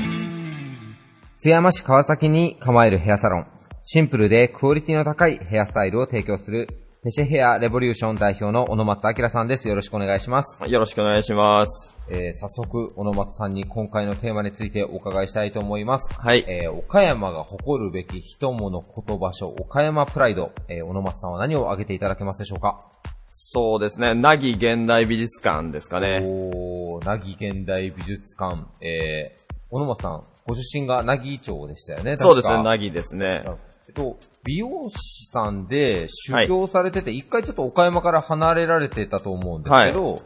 [1.39, 3.54] 津山市川崎に構えるヘアサロン。
[3.87, 6.69] シンプルでクオリティの高いヘアスタイルを提供する、
[7.03, 9.69] ペシェヘアレボリューション代表の小野松明さんです。
[9.69, 10.59] よろしくお願いします。
[10.67, 11.95] よろしくお願いします。
[12.09, 16.15] えー早速、小野松さんに今回のテーマについてお伺いしたいと思います。
[16.15, 16.47] はい。
[16.49, 20.51] えー岡山が誇るべき人物こと場所、岡山プライド。
[20.71, 22.91] えー小野松さんは何を挙げていただけますでしょうか？
[23.29, 24.15] そうですね。
[24.15, 26.23] なぎ現代美術館ですかね。
[26.25, 28.65] おー、なぎ現代美術館。
[28.81, 32.63] えー、小野松さん、ご出身がなぎ町でしたよね、そうですね。
[32.63, 33.45] なぎですね。
[33.87, 40.17] えっと、美容師さんで修行されてて、一、回ちょっと岡山から離れられてたと思うんですけど、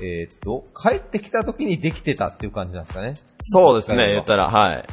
[0.00, 3.14] えーっと、帰ってきた時にできてたっていう感じなんですかね？
[3.40, 4.86] そうですね、言ったら、はい。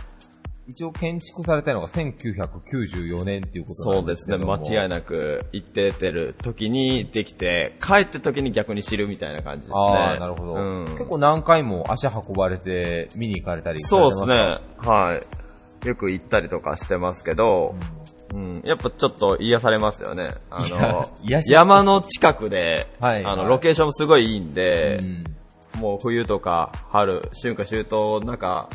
[0.65, 4.58] 一応建築されたのが1994年っていうことなそうんですね、ですけども。
[4.58, 9.75] 間違いなく行っててる時にできて、帰って時に逆に知るみたいな感じですね。
[9.75, 14.58] ああ、なるほど、うん、結構何回も足運ばれて見に行かれたりそうですね。
[14.77, 15.42] はい。
[15.86, 17.76] よく行ったりとかしてますけど、
[18.34, 20.36] うん、やっぱちょっと癒されますよね。
[20.50, 21.06] あの
[21.46, 25.34] 山の近くで、はいあの、ロケーションもすごいいいんでうん
[25.80, 28.69] もう冬とか春、春夏秋冬、なんか、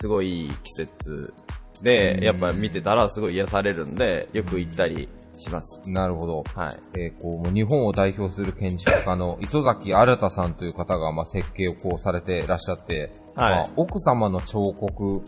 [0.00, 1.34] すごいいい季節
[1.82, 5.90] で、うんやっぱ見てたらすごい癒されるんで、よく行ったりします。
[5.90, 6.44] なるほど。
[6.54, 7.00] はい。
[7.00, 15.22] えーこう、もう日本を代表する建築家の磯崎新さんという方が、まあ、設計をこうされていらっしゃって、はいまあ、奥様の彫刻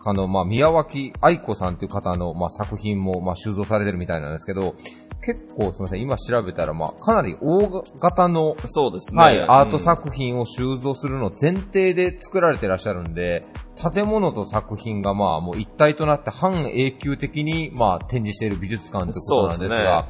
[0.00, 4.74] 家の、まあ、宮脇愛子さんという方の、まあ、作品も、まあ、収蔵されてるみたいなんですけど、
[5.22, 7.68] 結構すみません、今調べたら、まあ、かなり大
[8.00, 9.22] 型の、そうですね。
[9.22, 13.44] はい、アートうん作品を収蔵するのを前提で作られてらっしゃるんで、
[13.80, 20.08] 建物と作品がまあもう一体となって半永久的にまあ展示している美術館ということなんですが、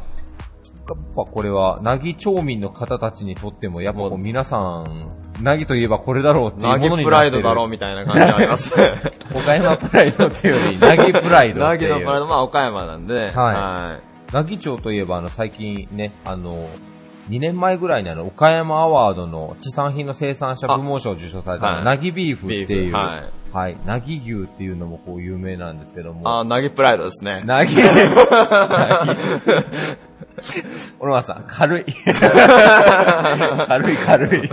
[0.89, 5.09] やっぱこれは、なぎ町民の方たちにとっても、やっぱこう皆さん、
[5.43, 7.55] なぎといえばこれだろうっていうものにプライドなってる。
[7.55, 8.75] だろうみたいな感じがあります。
[9.35, 11.95] 岡山プライドっていうより、なぎプライドナっていう。
[11.95, 13.99] ギのプライド、まあ岡山なんで、 は
[14.31, 14.33] い。
[14.33, 16.69] なぎ町といえば、あの、最近ね、あの、
[17.29, 23.41] 2年前ぐらいにあの、岡山アワードの地産品の生産者部門賞を受賞されたはいなぎビーフってビいう、はい。
[23.53, 27.43] はい、なぎ牛っていうのもこう有名なんですけども、あ、ナギプライドですね。
[27.45, 27.75] なぎ、
[30.99, 31.85] 小野さん、軽い。
[33.67, 34.51] 軽い軽い。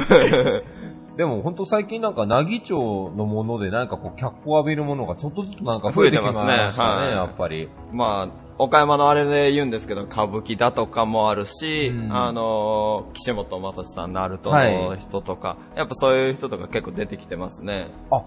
[1.18, 7.70] でも本当最近なんか、なぎ町のものでなんかこう、脚光を浴びるものがちょっとずつなんか増えてきましたね、ねはいやっぱり。
[7.92, 17.88] まあ、岡山のあれで言うんですけど、歌舞伎だとかもあるし、うんあの、岸本正史さん、ナルトはのい人とか、やっぱそういう人とか結構出てきてますね。
[18.12, 18.24] あ、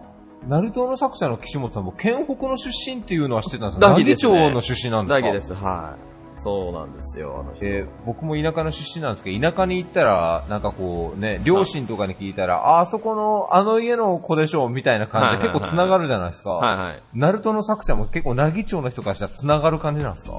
[0.48, 5.26] ナルトの作者の岸本さんも、県北の出身っていうのは知ってたんですダギですね奈義町の出身なんですか？
[5.28, 6.09] 大義です、はい。
[6.42, 7.64] そうなんですよ、あの人。
[7.64, 16.50] で、僕も田舎の出身なんですけど、田舎に行ったら、なんかこうね、両親とかに聞いたら、あ、あそこの、あの家の子でしょ、みたいな感じで結構繋がるじゃないですか。
[16.50, 17.03] はいはい。
[17.14, 20.38] ナルトの作者も結構、奈義町の人からしたら繋がる感じなんですか？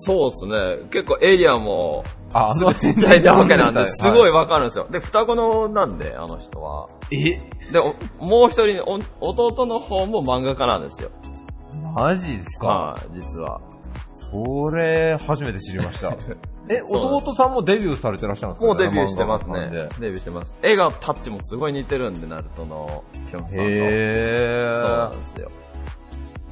[0.00, 0.88] そうですね。
[0.90, 4.30] 結構エリアも、あ、すごいちっちゃいわけなんで、すごい。
[4.30, 4.86] いわかるんですよ。
[4.90, 6.88] で、双子のなんで、あの人は。
[7.10, 7.38] え？
[7.72, 11.10] で、おもう一人、お弟の方も漫画家なんですよ。
[11.94, 12.66] マジですか？
[12.66, 13.60] はい、実は。
[14.30, 16.08] それ、初めて知りました。
[16.70, 18.66] え、弟さんもデビューされてらっしゃるんですか？
[18.66, 19.70] もうデビューしてますね。
[20.00, 20.54] デビューしてます。
[20.62, 23.56] 絵がタッチもすごい似てるんで、ナルトのヒョンさんと。
[23.62, 25.18] へそうなんー。
[25.18, 25.50] ですよ。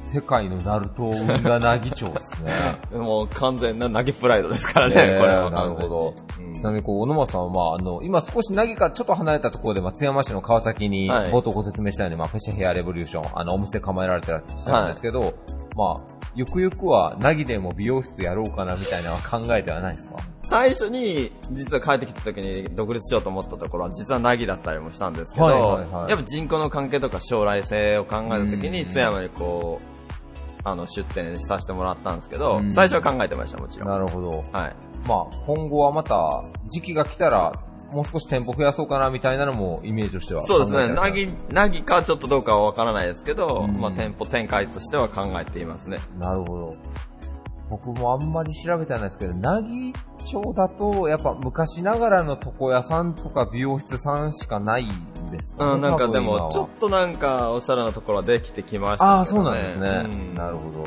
[0.05, 2.53] 世界のナルトを生んだ奈義町ですね。
[2.97, 5.73] もう完全な投げプライドですからね、これはなる。
[5.75, 6.13] ほど。
[6.39, 15.19] うんちなみに、こう、小野松さんは、まあ、あの、今少し凪からちょっと離れたところで、松山市の川崎に、はい冒頭ご説明したように、まあ、フェシヘアレボリューション、あの、お店構えられてらっしゃるんですけど、
[15.75, 20.17] まあ、ゆくゆくは、凪でも美容室やろうかな、みたいな考えてはないですか？
[20.43, 29.89] 最初に、実は帰ってきた時に独立しようと思ったところは、実はナギだったりもしたんですけど、はいはいはいやっぱ人口の関係とか将来性を考えた時に、うん津山にこう、
[30.63, 33.89] あの、出店させてもらったんですけどうん、最初は考えてました、もちろん。
[33.89, 34.29] なるほど。
[34.29, 34.75] はい。
[35.07, 37.51] まあ、今後はまた、時期が来たら、
[37.91, 40.77] もう少し店舗増やそうかな、みたいなのも、イメージとしてはそうですね。
[40.77, 45.97] 考えてらっしゃるナギ、ナギかちょっとどうかはわからないですけど、うんまあ店舗展開としては考えていますね。
[46.17, 46.75] なるほど。
[47.69, 49.93] 僕もあんまり調べてはないですけど、なぎ
[50.25, 54.89] 町だと、やっぱ昔ながらの床屋さんとか美容室さんしかないん
[55.31, 59.11] ですかねうん、なんかでも、ちょっとなんか、おしゃれなところはできてきましたね。
[59.11, 60.29] ああ、そうなんですね。
[60.29, 60.85] うんなるほど。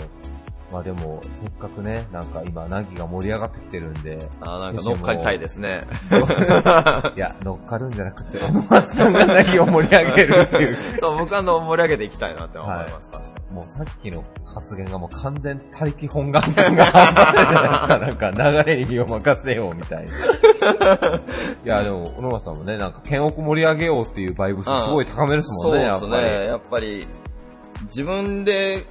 [0.72, 5.84] まあでも、せっかくね、なんか今、なぎが盛り上がってきてるんで、あーなんか乗っかりたいですね。
[7.16, 10.78] いや、乗っかるんじゃなくて、小野松さんがなぎを盛り上げるっていう。
[11.00, 12.92] そう、僕はあの、盛り上げていきたいなって思います。
[12.92, 18.30] 確かにもうさっきの発言がもう完全他力本願感が半端ないじゃないですか。
[18.38, 20.12] なんか流れに身を任せようみたいな。
[21.64, 26.06] いや、でも、小野松さんもね、なんか剣奥盛り上げようっていうバイブスすごい高めですもんね、やっぱり。
[26.06, 26.46] そうですね。
[26.46, 27.06] やっぱり、
[27.86, 28.86] 自分で、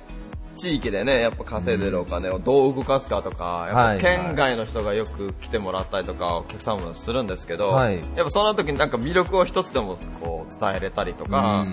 [0.60, 7.96] 地域でね、やっぱ稼いでるお金をどう動かすかとか、やっはいぱ県外の人がよく来てもらったりとか、お客さんもするんですけど、はい。
[7.96, 11.66] やっぱその時になんか魅力を一つでもこう伝えれたりとか、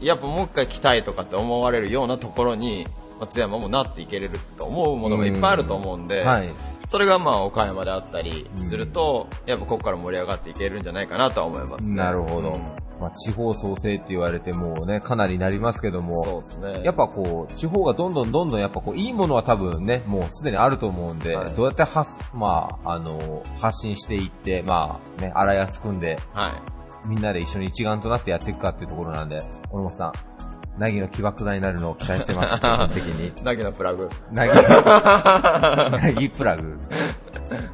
[0.00, 2.86] やっぱもう一回来たいとかって思われるようなところに、
[3.20, 6.52] 松山もなっていけれると思うものがいっぱいあると思うんで、はい。
[6.90, 11.94] それがまあ岡山であったりすると、やっぱここから盛り上がっていけるんじゃないかなとは思いますね。
[11.94, 12.50] なるほど。
[12.50, 16.84] うんまあ、地方創生って言われてもうね、かなりなりますけども、そうですね。
[16.84, 27.08] やっぱこう、地方がどんどんどんどんやっぱこう、いいものは多分ね、もうすでにあると思うんで、はいどうやって発、まあ、あの、発信していって、まあ、ね、荒安組んで、はい。
[27.08, 29.38] みんなで一緒に一丸となってやっていくかっていうところなんで、
[29.70, 30.12] 小野本さん、
[30.78, 33.32] なぎの起爆剤になるのを期待してます、 基本的に。
[33.44, 34.08] なぎのプラグ。
[34.32, 36.78] なぎ、 なぎプラグ。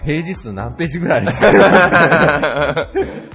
[0.05, 1.41] ページ数何ページぐらいです？
[1.41, 1.51] か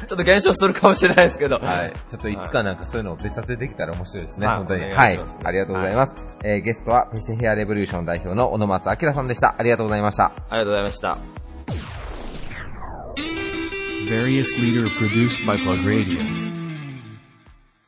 [0.05, 1.55] ちょっと減少するかもしれないですけど。
[1.55, 1.93] はい。
[2.11, 4.83] ちょっといつかなんかそういうのを別撮でできたら面白いですね、はい本当に。
[4.83, 5.37] おはい願いします。
[5.45, 6.37] ありがとうございます。
[6.43, 9.55] えーゲストは、フェシヘアレボリューション代表の小野松明さんでした。
[9.57, 10.25] ありがとうございました。
[10.25, 11.17] ありがとうございました。
[14.07, 16.54] Various leader produced by Plug Radio.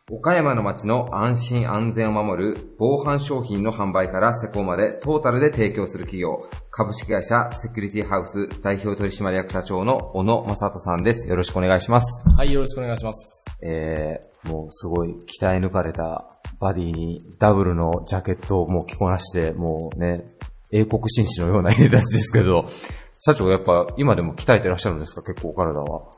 [0.09, 11.27] 岡山の街の安心安全を守る防犯商品の販売から施工までトータルで提供する企業、株式会社セキュリティハウス代表取締役社長の小野正人さんです。
[11.27, 12.23] よろしくお願いします。
[12.37, 13.47] はい、よろしくお願いします。
[13.61, 20.23] えー、もうすごい鍛え抜かれたバディにダブルのジャケットをもう着こなして、もうね、
[20.71, 22.69] 英国紳士のような家出しですけど、
[23.19, 25.21] 社長やっぱ今でも鍛えてらっしゃるんですか？
[25.21, 26.13] 結構お体は。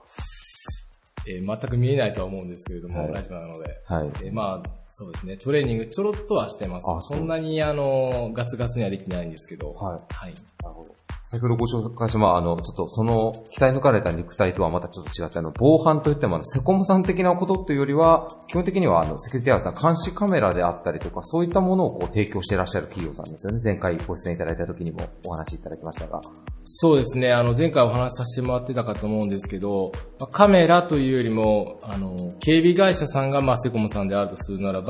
[1.29, 3.81] えー全く見えないとは思うんですけれども、はいラジオなので。
[3.85, 4.07] はい。
[4.23, 5.37] えーまあ、そうですね。
[5.37, 6.83] トレーニングちょろっとはしてます。
[6.85, 9.71] あそんなに、あの、ガツガツにはできないんですけど。
[9.71, 10.01] はい。
[10.13, 10.33] はい。
[10.61, 10.93] なるほど。
[11.31, 23.61] 先ほどご紹介した、まあ、あの、ちょっとその、鍛え抜かれた肉体とはまたちょっと違って、あの、防犯といっても、あの、セコムさん的なことというよりは、基本的には、あの、セキュリティハウスさん、監視カメラであったりとか、そういったものをこう提供していらっしゃる企業さんですよね。
[23.63, 26.19] 前回ご出演いただいた時にもお話しいただきましたが。
[26.65, 27.31] そうですね。
[27.31, 34.88] あの、前回お話しさせてもらってたかと思うんですけど、まあカメラというよりも、あの、警備会社さんが、まあ、セコムさんであるとするならば、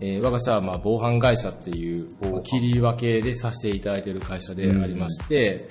[0.00, 5.68] えー我が社は、まあ、防犯会社っていう、まあ切り分けでさせていただいている会社でありまして、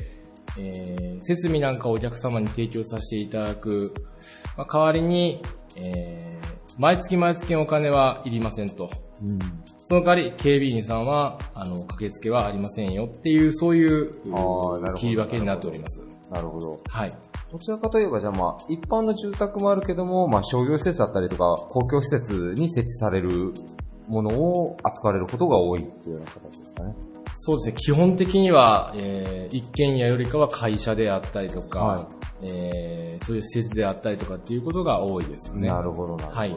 [0.58, 3.94] えー設備なんかをお客様に提供させていただく、
[4.58, 5.42] まあ、代わりに、
[5.78, 8.90] えー毎月毎月お金はいりませんと。
[9.86, 14.12] その代わり、警備員さんは、あの、駆けつけはありませんよっていう、そういう
[14.96, 16.02] 切り分けになっております。
[16.32, 16.80] なるほど。
[16.90, 17.14] はい。
[17.54, 23.54] どちらかといえば、じゃあまあ、一般の住宅もあるけども、まあ商業施設だったりとか、公共施設に設置される
[24.08, 26.96] ものを扱われることが多いっていうような形ですかね。
[27.36, 27.74] そうですね。
[27.78, 32.10] 基本的には、えー一軒家よりかは会社であったりとか、は
[32.42, 35.68] えーそういう施設であったりとかっていうことが多いですね。
[35.68, 36.38] なるほど、なるほど。
[36.40, 36.56] はい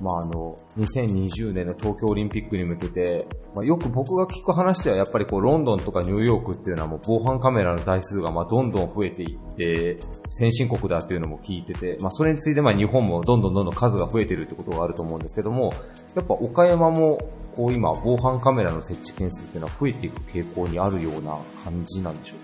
[0.00, 9.98] まああの、2020年の東京オリンピックに向けて、まあ、よく僕が聞く話ではやっぱりこうロンドンとかニューヨークっていうのはもう防犯カメラの台数がまあどんどん増えていって、
[10.30, 15.72] 先進国だっていうのも聞いてて、まあそれについてまあ日本もどんどんどんどん数が増えてるってことがあると思うんですけども、
[16.14, 17.18] やっぱ岡山も
[17.56, 22.36] こう今防犯カメラの設置件数っていうのは増えていく傾向にあるような感じなんでしょ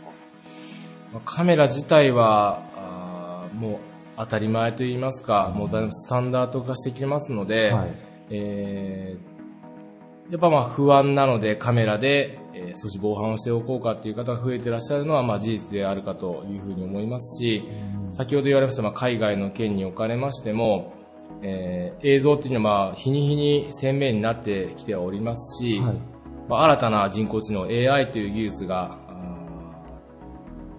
[1.13, 1.37] うか？
[1.37, 3.79] カメラ自体は、あもう
[4.17, 7.95] 当たり前と言いますか、もうだいぶスタンダード化してきてますので、はい。
[8.31, 9.35] えー
[10.31, 17.63] やっぱまあ不安なのでカメラで、えー少し防犯をしておこうかっていう方が増えてらっしゃるのはまあ事実であるかというふうに思いますし、
[18.13, 20.95] 先ほど言われましたまあ海外の件におかれましても、
[21.43, 26.15] えー映像っていうのはまあ日に日に鮮明になってきてはおりますし、はい
[26.49, 28.99] まあ、新たな人工知能 AI という技術が、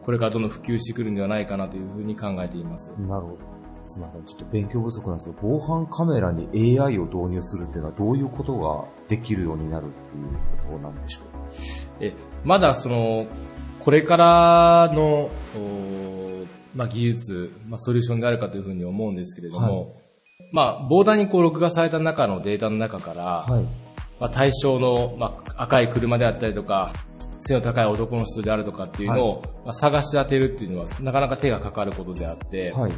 [0.06, 2.88] これからどんどん普及してくるんではないかなというふうに考えています。
[3.00, 3.38] なるほど。
[3.86, 4.26] すみません。
[4.26, 10.26] ちょっと勉強不足なんですけど、防犯カメラに AI を導入するっていうのはどういうことができるようになるっていう
[10.68, 11.26] ことなんでしょう
[12.02, 12.14] え
[12.44, 13.28] まだその、
[13.80, 19.96] これからの、おまあ、技術、まあ、ソリューションであるかというふうに思うんですけれども、
[20.52, 23.64] まあ、ボーダーにこう録画された中のデータの中から、はい。
[24.20, 26.94] まあ、対象の、まあ、赤い車であったりとか、
[27.48, 32.92] 背の高い男の人であるとかっていうのを、まあ、探し当てるっていうのは、なかなか手がかかることであって、はい。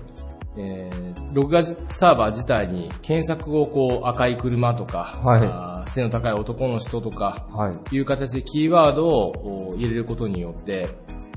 [0.59, 7.95] えー録画サーバー自体に検索をこう赤い車とか、はい背の高い男の人とか、はい。
[7.95, 10.87] いう形でキーワードをお入れることによって、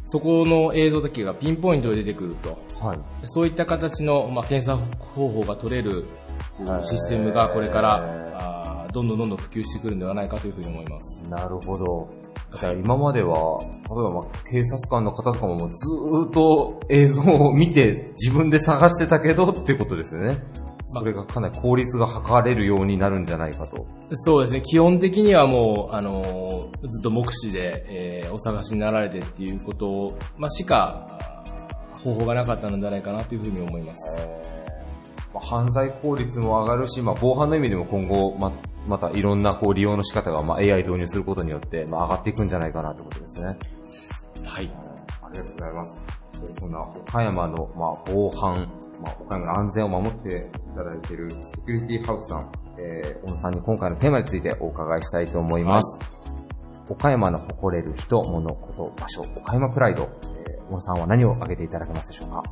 [0.05, 2.59] そこの映像だけがピンポイントで出てくると。
[2.81, 2.99] はい。
[3.25, 6.07] そういった形の、まあ、検査方法が取れる
[6.83, 7.97] システムがこれから、
[8.39, 11.29] あーどんどんどんどん普及してくるんではないかというふうに思います。
[11.29, 12.09] なるほど。
[12.53, 20.43] だから今までは、例えばまあ警察官の方とかもずーっと映像を見て自分で探してたけどってことですよね。
[20.93, 23.87] それがかなり効率が図れるようになるんじゃないかと。
[24.11, 24.63] そうですね。
[24.63, 31.45] 基本的にはもう、あのーずっと目視で、えーお探しになられてっていうことを、まあ、しか、
[32.03, 34.17] 方法がなかったのではないかなというふうに思います。
[35.33, 38.53] まあ、犯罪効率も上がるし、まあ、防犯の意味でも今後、ま、
[38.87, 43.59] またいろんなこう利用の仕方が、まあ、AI 導入することによって、まあ、上がっていくんじゃないかなってことですね。
[44.45, 44.73] はい。
[45.23, 46.03] ありがとうございます。
[46.43, 48.67] えーそんな岡山の、まあ、防犯、
[49.03, 55.99] まあ、岡山の安全を守っていただいているセキュリティハウスさん、えー、小野さんに今回のテーマについてお伺いしたいと思います。
[56.89, 60.09] 岡山の誇れる人、物、こと、場所、岡山プライド、
[60.47, 62.43] えー、小野さんは何を挙げていただけますでしょうか？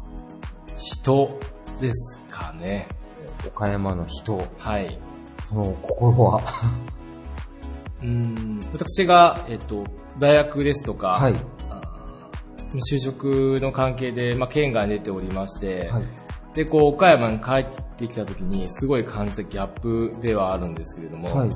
[0.77, 1.39] 人
[1.81, 2.87] ですかね。
[3.47, 5.01] 岡山の人、はい。
[5.49, 6.63] その心は、
[8.03, 9.83] うん私が、えっと、
[10.19, 11.35] 大学ですとか、はい。
[12.93, 16.05] 就職の関係で、まあ、県外に出ておりまして、はい。
[16.55, 21.51] で、こう、岡山に帰ってきた時に、すごい感じたギャップではあるんですけれども、はい。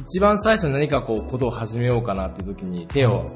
[0.00, 3.26] 一番最初に何かこう、ことを始めようかなっていう時に手を、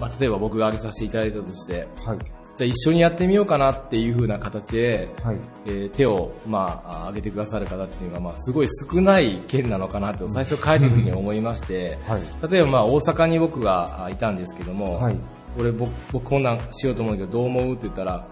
[0.00, 2.18] まあ、例えば僕が挙げさせていただいたとして、はい。
[2.60, 5.38] じゃあ一緒にやってみようかなっていう風な形で、はい。
[5.64, 12.52] えー手を、まあ、あ挙げてくださる方っていうのが、まあ、すごい少ない県なのかなと最初帰る時に思いまして、はい。
[12.52, 15.16] 例えばまあ、大阪に僕があいたんですけども、はい。
[15.58, 18.28] 俺僕、僕こんなんしようと思うんだけど、どう思うって言ったら、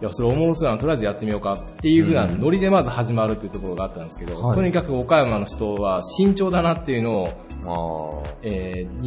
[0.00, 9.00] いや、それ思うそうなのとりあえずやってみようかっていう風なノリでまず始まるっていうところがあったんですけど、はいとにかく岡山の人は慎重だなっていうのを、あえー、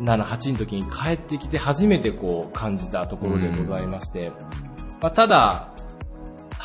[0.00, 4.32] 27、8の時に帰ってきて初めてこう感じたところでございまして、
[5.00, 5.72] まあ、ただ、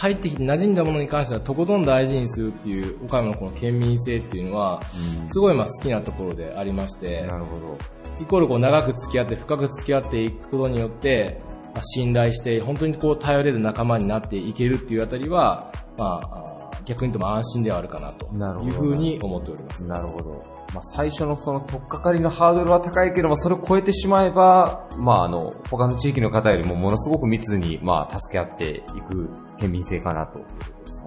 [0.03, 4.81] 入ってきて馴染んだものに関してはとことん大事にするっていう岡山のこの県民性っていうのは、
[5.27, 7.77] すごいまあ好きなところでありまして、なるほど。
[8.19, 11.41] イコールこう長く付き合って深く付き合っていくことによって、
[11.73, 18.25] まあ信頼して本当にこう頼れる仲間になっていけるっていうあたりは、まあ、逆に言うとまあ安心ではあるかなと
[18.65, 19.85] いうふうに思っております。
[19.85, 20.62] なるほど。
[20.73, 30.39] まあ、最初のその取っかかりのハードルは高いけども、それを超えてしまえば、まあ、あの、他の地域の方よりもものすごく密に、まあ、助け合っていく県民性かなと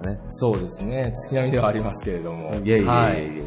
[0.07, 0.19] ね。
[0.29, 1.11] そうですね。
[1.15, 2.53] 月並みではありますけれども。
[2.63, 3.43] いやいやいやはいやいや。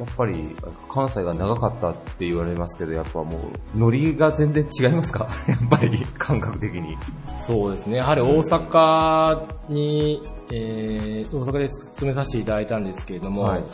[0.00, 0.44] やっぱり、
[0.92, 3.30] 関西が長かったって言われますけど、やっぱも
[3.76, 5.28] う、ノリが全然違いますか？
[5.46, 6.96] やっぱり、感覚的に。
[7.38, 7.98] そうですね。
[7.98, 10.20] やはり大阪に、
[10.52, 13.64] えー、大阪で勤めさせていただいたんですけれども、はい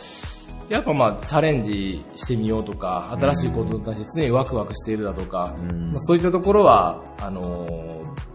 [0.71, 8.31] やっぱまあチャレンジしてみようとか、新しいことに対して常にワクワクしているだとか、うんまあ、そういったところは、あのー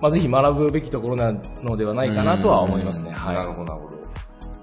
[0.00, 3.10] まあ、ぜひ学ぶべきところなのではないかなとは思いますね。
[3.10, 3.34] はい。
[3.36, 4.04] なるほど、なるほど。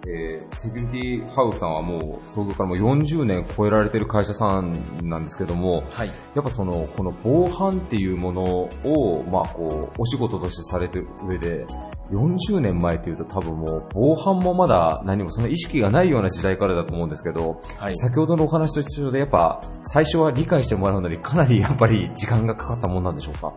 [0.08, 6.08] えー、セキュリティハウスさんはもう、創業からもう40年超えられてる会社さんなんですけども、はい。
[6.36, 11.66] やっぱその、この防犯っていうものを、まあこう、お仕事としてされてる上で、
[12.12, 17.98] 40年前っていうと多分もう、防犯もまだ何もその意識がないような時代からだと思うんですけど、はい。
[17.98, 19.62] 先ほどのお話と一緒でやっぱ、
[19.94, 23.54] 最初は理解してもらうのにかなりやっぱり時間がかかったもんなんでしょうか？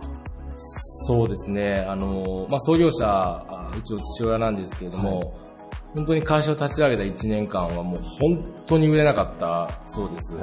[1.06, 1.84] そうですね。
[1.88, 5.34] あのーまあ、創業者、あうちの父親なんですけれども、
[5.94, 10.34] 本当に会社を立ち上げた1年間はもう本当に売れなかったそうです。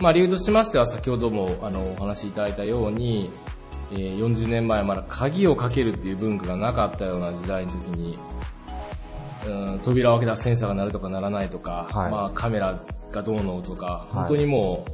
[0.00, 3.30] まあ理由としましては先ほどもあのお話しいただいたように、
[3.92, 8.18] えー40年前まだ鍵をかけるっていう文化がなかったような時代の時に、
[9.46, 12.80] うん、扉を開けたらセンサーが鳴るとか鳴らないとか、はいまあカメラ
[13.12, 14.84] がどうのとか、い本当にも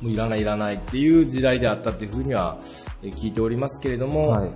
[0.00, 2.58] う、もういらないいらないっていう時代であったっていうふうには
[3.02, 4.50] えー聞いておりますけれども、はい。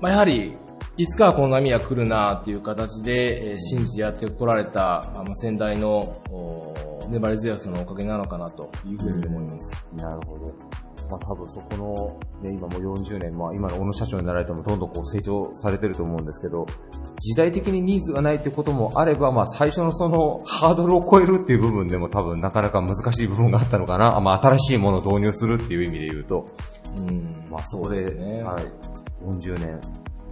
[0.00, 0.54] まあ、やはり、
[0.98, 6.74] いつかはこの波が来るなっていう形で、えー信じてやってこられた、あまあ、先代のお
[7.08, 9.86] 粘り強さのおかげなのかなというふうに思います。
[9.96, 10.85] なるほど。
[11.10, 16.66] まあ多分そこの、ね、今もう40年、まあ今の小野社長になられてもどんどんこう成長されてると思うんですけど、
[17.20, 24.16] 時代的にニーズがないってこともあれば、まあ最初のそのハードルを超えるっていう部分でも多分なかなか難しい部分があったのかな。
[24.16, 26.46] あまあ新しいものを導入するっていう意味で言うと、
[26.98, 27.44] うん。
[27.50, 28.64] まあそこで、そうですねはい、
[29.24, 29.80] 40年、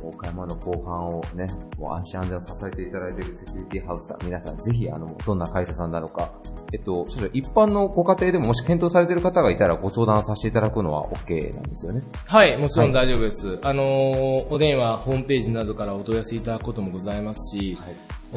[0.09, 1.47] 岡山の後半をね、
[1.79, 6.33] もう安心安全を支えていただいているセキュリティハウスさん、皆さんぜひ、あの、どんな会社さんなのか、
[6.73, 12.03] えっと、ちょっと一般のご家庭でももし検討されている方がいたらご相談させていただくのは OK なんですよね。
[12.27, 13.59] はい、もちろん大丈夫です。
[13.63, 17.79] あのーお電話、ホームページなどからお問い合わせいただくこともございますし、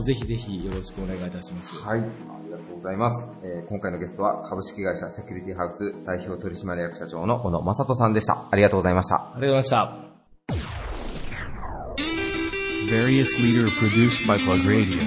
[0.03, 1.75] ぜひぜひよろしくお願いいたします。
[1.75, 3.27] はい、ありがとうございます。
[3.43, 8.47] えー今回のゲストは株式会社セキュリティハウス代表取締役社長の小野正人さんでした。
[8.49, 9.15] ありがとうございました。
[9.15, 10.06] ありがとうございました。
[12.89, 15.03] Various leader produced by Plug Radio.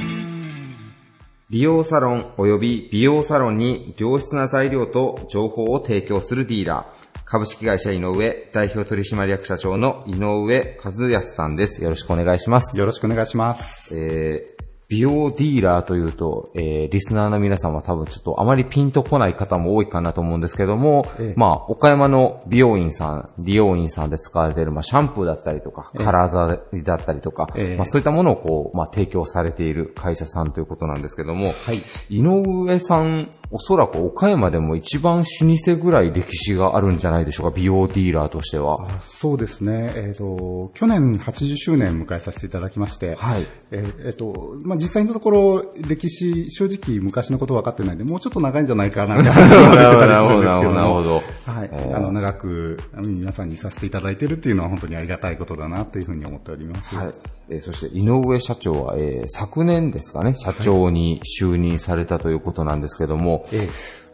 [1.48, 11.82] 美容サロン及び美容サロンに良質な材料と情報を提供するディーラー、株式会社井上代表取締役社長の井上和康さんです。
[11.82, 12.78] よろしくお願いします。
[12.78, 13.96] よろしくお願いします。
[13.96, 31.80] えー美容ディーラーというと、えーリスナーの皆さんは多分ちょっとあまりピンとこない方も多いかなと思うんですけども、ええまあ、岡山の美容院さん、美容院さんで使われている、まあ、シャンプーだったりとか、カラー剤だったりとか、ええまあ、そういったものをこう、まあ、提供されている会社さんということなんですけども、はい。
[32.08, 38.78] 井上さん、おそらく岡山でも一番老舗ぐらい歴史があるんじゃないでしょうか、美容ディーラーとしては。
[38.82, 39.92] あそうですね。
[39.94, 43.46] えっ、と、去年80周年迎えさせていただきまして、はい。
[43.70, 50.72] えっ、えーと、まあ、実際のところ、歴史、正直昔のこと分かってないんで、もうちょっと長いんじゃないかな、みたいな話が出てたりするんですけども。
[50.72, 51.14] なるほど。
[51.14, 51.70] はい。
[51.72, 56.94] えーあの、長く皆さんにさせていただいているっていうのは本当にありがたいことだなというふうに思っております。
[56.96, 57.10] はい。
[57.50, 63.68] えーそして、井上社長は、えー昨年ですかね、社長に就任されたということなんですけども、え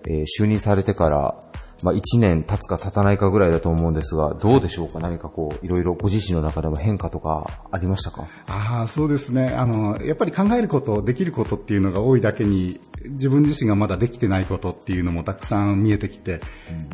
[0.08, 1.34] えー就任されてから、
[1.82, 4.98] まあ、1年経つか経たないかぐらいだと思うんですが、どうでしょうか？
[4.98, 8.28] 何かこう、いろいろご自身の中でも変化とかありましたか？
[8.46, 9.48] ああ、そうですね。
[9.48, 16.40] あの、やっぱり考えること、できることっていうのが多いだけに、自分自身がまだできてないことっていうのもたくさん見えてきて、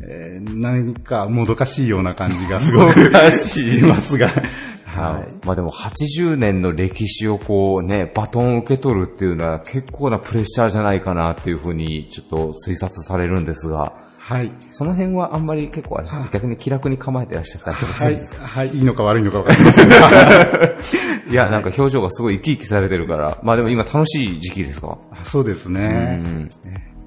[0.08, 2.92] えー何かもどかしいような感じがすごく
[3.32, 4.28] しますが、
[4.84, 5.46] はい。
[5.46, 14.52] まあでも80年の歴史をこうね、バトンを受け取るっていうのは結構なプレッシャーじゃないかなっていうふうにちょっと推察されるんですが、はい。
[14.70, 18.46] その辺はあんまり結構あれ逆に気楽に構えてらっしゃったりとかすはいるんですか、。
[18.46, 18.68] はい。
[18.68, 19.96] いいのか悪いのかわかりませんが。
[21.28, 24.96] いや、なんか表情がすごい生き生きされてるから、まあでも今楽しい時期ですか？
[25.24, 25.88] そうですうね。
[26.22, 26.48] ん。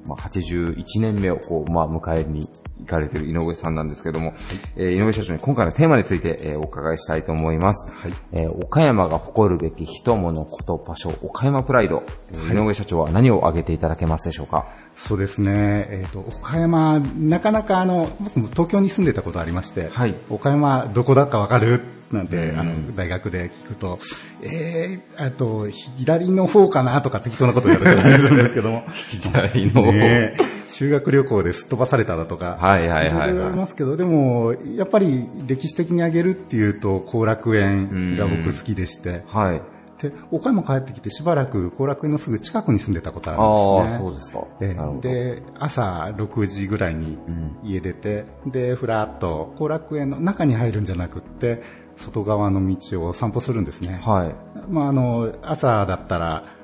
[0.08, 2.48] まあ、81年目をこう、まあ、迎えに
[2.80, 4.34] 行かれている井上さんなんですけども、
[4.76, 7.88] えー井上社長に今回のテーマについて、えーお伺いしたいと思います。
[8.34, 12.04] えー岡山が誇るべき人物こと場所、岡山プライド。
[12.34, 14.68] えー井上社長は何を挙げていただけますでしょうか？
[14.98, 15.88] そうですね。
[15.92, 21.82] えっ、と、岡山、なかなかあの、僕も東京に住んでたことありまして、はい岡山どこだかわかる？
[22.12, 23.98] なんて、うんあの、大学で聞くと、
[24.44, 28.84] えー、あと、左の方かなとか適当なこと言われてるんですけども。
[29.10, 29.92] 左の方
[30.68, 32.58] 修学旅行ですっ飛ばされただとか。
[32.66, 39.62] はいはいはいはいろろありますけど、でも、やっぱり歴史的に挙げるっていうと、後楽園が僕好きでして、はい。
[40.02, 43.96] で、岡山帰ってきてしばらく後楽園のすぐ近くに住んでたことああるんですね。
[43.96, 45.00] あ、そうですか。
[45.02, 47.18] で、朝6時ぐらいに
[47.64, 51.62] 家出て、で、ふらっと後楽園の中に入るんじゃなくって、
[51.98, 54.02] 外側の道を散歩するんですね。
[54.04, 54.36] はい。
[54.70, 56.55] まあ、あの、朝だったら、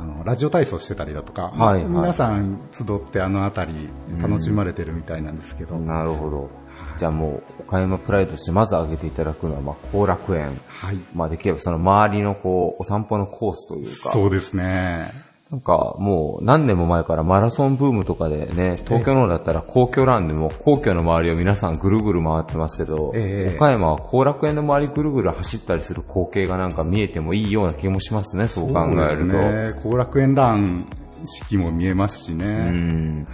[0.00, 3.88] あの、ラジオ体操してたりだとか、はいはい皆さん集ってあの辺り
[4.20, 6.50] 楽しまれてるみたいなんですけど、なるほど。
[6.98, 10.60] じゃあもう、岡山プライドとしてまず挙げていただくのは、まあ、後楽園。
[10.66, 10.98] はい。
[11.14, 14.12] まあ、できればその周りのこう、お散歩のコースというか。
[14.12, 15.29] そうですね。
[15.50, 29.32] なんかもう何年も前からマラソンブームとかでね、東京のだったら皇居ランでも皇居の周りを皆さんぐるぐる回ってますけど、ええ岡山は後楽園の周りぐるぐる走ったりする光景がなんか見えてもいいような気もしますね、そう考えると。
[29.32, 29.80] そうですね。
[29.82, 30.86] 後楽園ラン
[31.24, 32.64] 式も見えますしね。
[32.68, 33.26] うん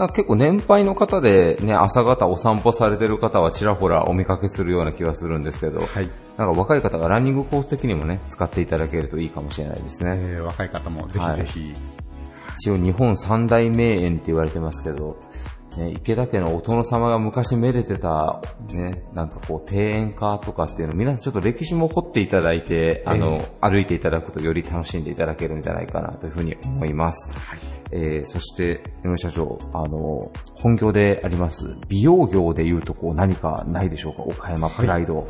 [0.00, 6.10] なんか結構年配の方でね、朝方お散歩されてる方はちらほらお見かけするような気がするんですけど、はい。
[6.38, 10.16] なんか若い方がランニングコース的にもね、使っていただけるといいかもしれないですね。
[10.16, 11.74] えー若い方もぜひぜひ、
[12.56, 15.18] 一応日本三大名園って言われてますけど、
[15.76, 18.42] ね、池田家のお殿様が昔めでてた、
[18.72, 27.30] ね、なんかこう、庭園家とかっていうの、皆さんちょっと歴史も掘っていただいて、あの、歩いていただくとより楽しんでいただけるんじゃないかなというふうに思います。
[27.92, 34.22] えー、そして、井上社長、あの、本業であります、美容業でいうとこう何かないでしょうか？
[34.24, 35.26] 岡山プライド。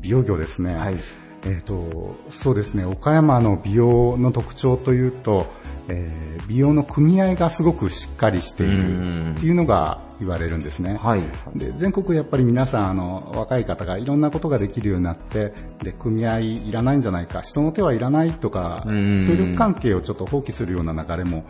[0.00, 0.74] 美容業ですね。
[0.74, 0.96] はい。
[1.44, 5.46] えっ、と、そうですね、岡山の美容の特徴というと、
[5.88, 10.96] えー美容の組合がすごくしっかりしているっていうのが言われるんですね。
[10.96, 11.24] はい。
[11.56, 21.44] で全国やっぱり皆さんあの若い方がいろんなことができるようになってで組合いらないんじゃないか人の手はいらないとか協うん力関係をちょっと放棄するような流れも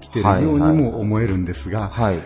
[0.00, 2.22] 起きていはいるようにも思えるんですが、はい。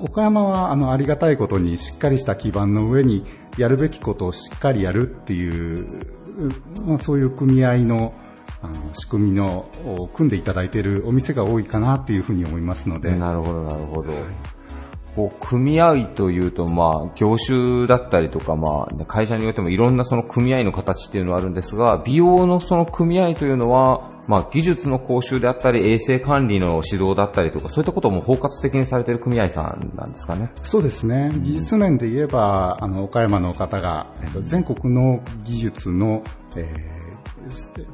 [0.00, 3.24] 岡山はあのありがたいことにしっかりした基盤の上に
[3.58, 6.15] やるべきことをしっかりやるっていう、う
[6.86, 8.14] まあ、そういう組合の
[8.62, 14.12] あの仕組みのを組んでいただいているお店が多いかなというふうに思いますので、なるほど、なるほど。
[15.14, 30.50] こう、組合というと、まあ、業種だったりとか、まあ、会社によってもいろんなその組合の形っていうのはあるんですが、美容のその組合というのは、まあ、技術の講習であったり、衛生管理の指導だったりとか、そういったことも包括的にされている組合さんなんですかね。
[30.62, 31.30] そうですね。
[31.42, 36.22] 技術面で言えば、あの、岡山の方が、えっと、全国の技術の、
[36.56, 36.96] えー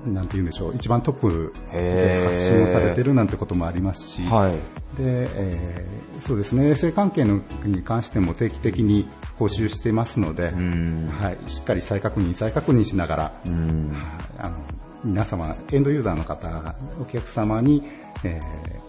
[0.06, 4.52] なんて言うんでしょう、一番トップで発信をされてるなんてこともありますし、はい。
[4.52, 4.58] で、
[4.98, 9.08] えーそうですね、衛生関係のに関しても定期的に
[9.38, 11.08] 講習していますので、うん。
[11.08, 13.92] はい、しっかり再確認、再確認しながら、うん。
[14.38, 14.56] あの
[15.04, 17.82] 皆様、エンドユーザーの方、お客様に、
[18.24, 18.82] えー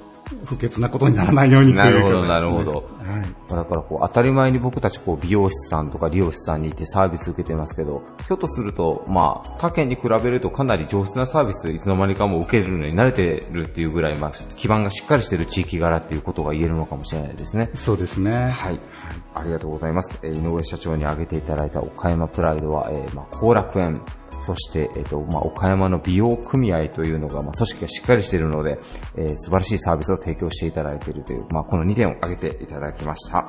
[0.46, 2.72] 不潔なことにならないようにというなるほど、なるほど。
[2.74, 3.50] はい。
[3.50, 17.70] だからこう当たり前に僕たちこう美容師さんとか理容師さんに行ってサービス受けてますけど、ひょっとすると、まあ、他県に比べるとかなり上質なサービスいつの間にかもう受けるのに慣れてるっていうぐらい、まあ、基盤がしっかりしてる地域柄っていうことが言えるのかもしれないですね。
[17.76, 18.50] そうですね。
[18.50, 18.80] はい。
[19.36, 20.18] ありがとうございます。
[20.24, 24.02] えー井上社長に挙げていただいた岡山プライドは、えーまあ、後楽園、
[24.44, 28.78] そして、えっ、と、まあ、岡山の美容組合というのが、まあ、組織がしっかりしているので、
[29.16, 33.48] えー素晴らしいサービスを提供していただいているという、まあ、この2点を挙げていただきました。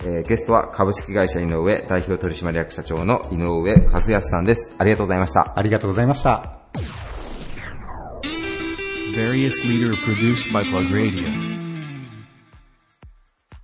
[0.00, 4.74] えーゲストは株式会社井上代表取締役社長の井上和康さんです。
[4.78, 5.58] ありがとうございました。
[5.58, 6.60] ありがとうございました。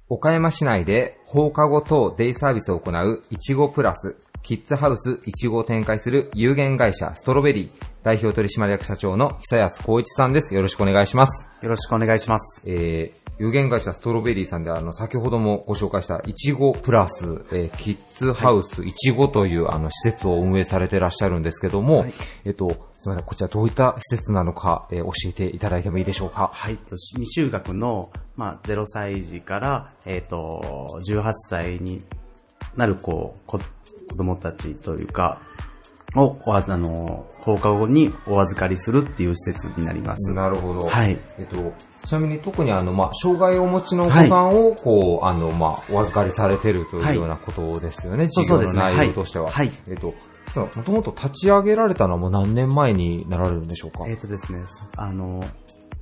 [0.08, 10.54] 岡山市内で放課後等デイサービスを行ういちごプラス、キッズハウスいちごを展開する有限会社ストロベリー代表取締役社長の久安光一さんです。
[10.54, 11.48] よろしくお願いします。
[11.62, 12.62] よろしくお願いします。
[12.66, 22.06] えー、有限会社ストロベリーさんであの、先ほどもご紹介したいちごプラス、えーキッズハウスいちごというあの施設を運営されてらっしゃるんですけども、
[22.46, 26.50] えっと、すみません、こちらどういった施設なのか、えー教えていただいてもいいでしょうか？
[26.54, 26.78] はい。
[26.78, 32.02] と未就学の、まあ、0歳児から、えっ、と、18歳に
[32.76, 33.60] なる、こう、こ
[34.10, 35.40] 子供たちというか、
[36.16, 40.34] を、おあの、放課後にお預かりするっていう施設になります。
[40.34, 40.88] なるほど。
[40.88, 41.18] はい。
[41.38, 41.72] えっと、
[42.04, 48.90] ちなみに特にあの、まあ、障害をお持ちのお子さんを、こう、あの、まあ、お預かりされてるというようなことですよね、そう授業のそうです。
[48.90, 49.50] ね内容としては。
[49.50, 49.66] はい。
[49.68, 50.14] はいえっと、
[50.50, 54.04] その、もともと立ち上げられたのはもう何年前になられるんでしょうか？
[54.08, 54.64] えっ、とですね、
[54.96, 55.44] あの、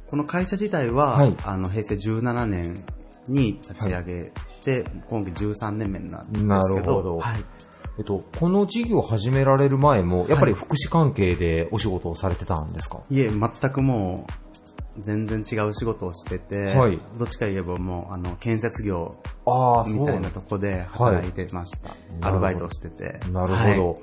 [0.09, 1.37] この会社自体は、はい。
[1.45, 2.85] あの、平成17年
[3.29, 4.33] に立ち上げ
[4.65, 7.19] て、今期13年目になるんですけど、なるほど。
[7.19, 7.45] はい。
[7.99, 17.01] えっと、この事業を始められる前も、やっぱり福祉関係でお仕事をされてたんですか、いえ、全くもう、全然違う仕事をしてて、はい。
[17.19, 19.17] どっちか言えばもう、あの、建設業
[19.87, 21.97] みたいなとこで働いてました。
[22.21, 23.21] アルバイトをしてて。
[23.31, 23.89] なるほど。
[23.91, 24.01] はい。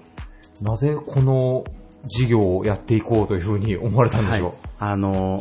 [0.62, 1.64] なぜこの
[2.08, 4.58] 事業をやっていこうというふうに思われたんでしょう、はい。
[4.80, 5.40] あの、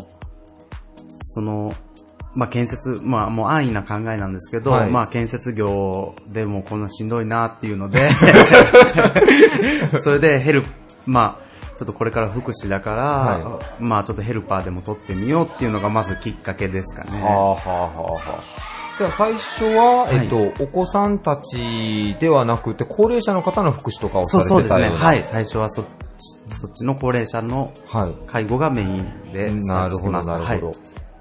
[1.21, 1.73] その、
[2.35, 8.11] まあ、建設、まあ、もう安易な考えなんですけど、はいまあ、建設業でもこんなしんどいなっていうので、
[10.01, 10.69] それでヘルプ、
[11.07, 11.45] まあ、
[11.77, 17.23] ちょっとこれから福祉だから、はまあ、ちょっとヘルパーでも取ってみようっていうのがまずきっかけですかね。
[17.23, 18.75] はあはあはあはあ。
[18.97, 24.89] じゃあ最初は、はいえっと、お子さんたちではなくて、高齢者の方の福祉とかをさそうそうですね。
[24.89, 25.25] はい。
[25.25, 25.85] 最初はそっ
[26.49, 28.15] ち、そっちの高齢者のはい。
[28.29, 30.23] 介護がメインでスターなるほど。
[30.23, 30.73] なるほど。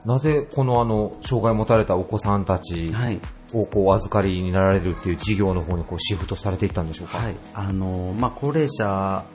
[0.06, 3.06] なぜ、このあの、障害を持たれたお子さんたちはい。
[3.06, 3.22] はい。
[3.54, 7.20] をこう、お預かりになられるっていう事業の方にこう、シフトされていったんでしょうか？
[7.20, 7.36] はい。
[7.54, 9.26] あの、まあ、高齢者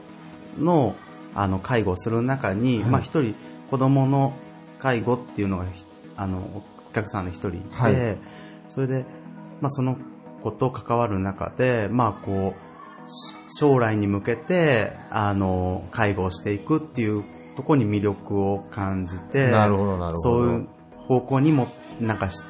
[0.58, 0.96] の、
[1.34, 3.34] あの、介護をする中に、まあ、一人、
[3.70, 4.32] 子供の
[4.78, 5.84] 介護っていうのがひ、
[6.16, 8.18] あの、お客さんで一人いて、はい
[8.68, 9.06] それで、
[9.60, 9.96] まあ、その
[10.42, 17.24] 子と関わる中で、まあ、こう、し将来に向けて、あの、介護をしていくっていう
[17.58, 20.16] ところに魅力を感じて、なるほど、なるほど。
[20.18, 20.68] そういう
[21.08, 21.66] 方向にも、
[21.98, 22.44] なんかし、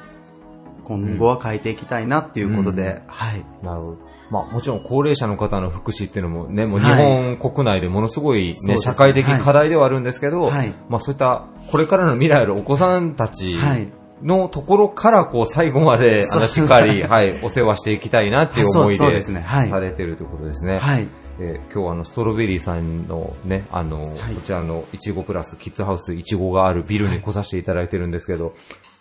[0.83, 3.43] 今後は変えていきたいなっていうことで、はい。
[3.63, 3.97] なるほど。
[4.29, 13.91] まあもちろん高齢者の方の福祉っていうのもね、もう日はい本国内でものすごいね、そうですね社会的課題ではあるんですけど、はいまあそういったこれからの未来のお子さんたちはい。
[14.21, 20.77] のところからこう最後まであのしっかり、はい、お世話していきたいなっていう思いでそうそうですねはいされてるということですね。
[20.77, 21.07] はい。
[21.39, 28.53] えー今日はあの、ストロベリーさんのね、あの、そちらのいちごプラスキッズハウスいちごがあるビルに来させていただいてるんですけど、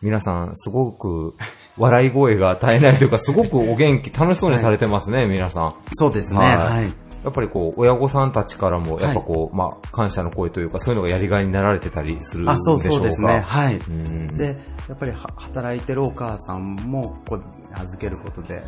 [0.02, 1.34] 皆さんすごく
[1.76, 5.74] 笑い声が絶えないというか、すごくお元気、楽しそうにされてますね、皆さん。
[5.92, 6.38] そうですね。
[6.38, 6.92] はいはい。
[7.24, 12.84] やっぱりこう、親御さんたちからも、やっぱこう、まあ、感謝の声というか、そういうのがやりがいになられてたりするんでしょうか？
[12.84, 13.40] そうですね。
[13.40, 13.76] はい。
[13.76, 14.56] うんで、
[14.88, 17.40] やっぱりは働いてるお母さんも、ここ
[17.74, 18.62] 預けることで、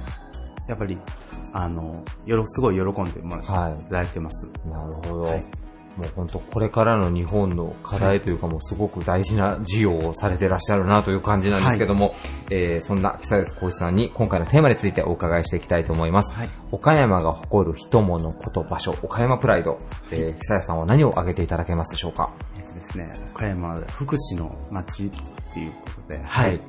[0.70, 0.98] やっぱり、
[1.52, 4.50] あの、よろ、すごい喜んでもらっていはいただいてます。
[4.64, 5.22] なるほど。
[5.22, 5.44] はい
[5.96, 12.14] もう本当これからの日本の課題というかもうすごく大事な事業をされてらっしゃるなという感じなんですけども、
[12.48, 16.32] えーそんな久安光一さんに今回のテーマについてお伺いしていきたいと思います。
[16.32, 19.78] はい岡山が誇る人物こと場所、岡山プライド、
[20.12, 22.32] えー久安さんは何を挙げていただけますでしょうか？
[22.56, 25.10] えっとですね、岡山は福祉の街っ
[25.52, 26.60] ていうことで、はい。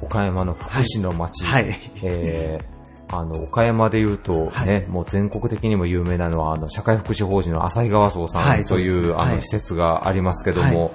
[0.00, 1.44] 岡山の福祉の街。
[1.44, 1.66] はい
[2.02, 2.75] えー
[3.08, 4.86] あの、岡山で言うとね、はい。
[4.88, 9.42] もう全国的にも有名なのは、あの、社会福祉法人の浅井川荘さはいんという、あの、はい。
[9.42, 10.90] 施設がありますけども、は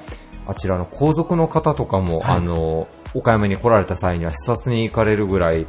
[0.47, 2.37] あちらの皇族の方とかも、はい。
[2.37, 5.65] あの、岡山に来られた際には視察に行かれるぐらい、はい。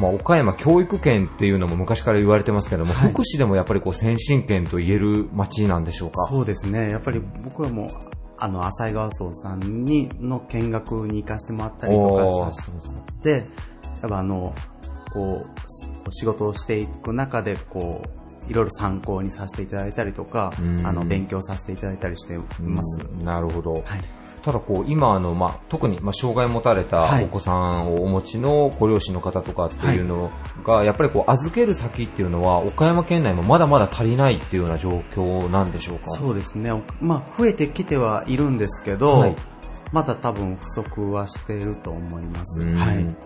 [0.00, 3.10] まあ、岡山教育圏っていうのも昔から言われてますけども、はい。
[3.12, 6.24] 福祉でもやっぱりこう先進圏と言える街なんでしょうか？
[6.26, 6.90] そうですね。
[6.90, 7.88] やっぱり僕はもう、
[8.38, 13.46] あの、浅井川荘さんに、の見学に行かせてもらったりとかさせて、
[14.00, 14.54] やっぱあの、
[15.12, 15.46] こ
[16.06, 23.04] う、仕事をしていく中で、こう、いろいろ参考にさせていただいたりとかうん、あの、勉強させていただいたりしています。
[23.04, 23.72] うんなるほど。
[23.72, 23.82] はい。
[24.40, 30.30] ただこう、今あの、まあ、特に、まあ、障害を持たれたはいお子さんをお持ちのご両親の方とかっていうの
[30.64, 36.12] が、やっぱりこう、預ける先っていうのは、岡山県内もまだまだ足りないっていうような状況なんでしょうか？
[36.12, 36.70] そうですね。
[36.72, 39.36] おまあ、増えてきてはいるんですけど、はい
[39.90, 42.60] まだ多分不足はしていると思います。
[42.60, 43.16] うんはい。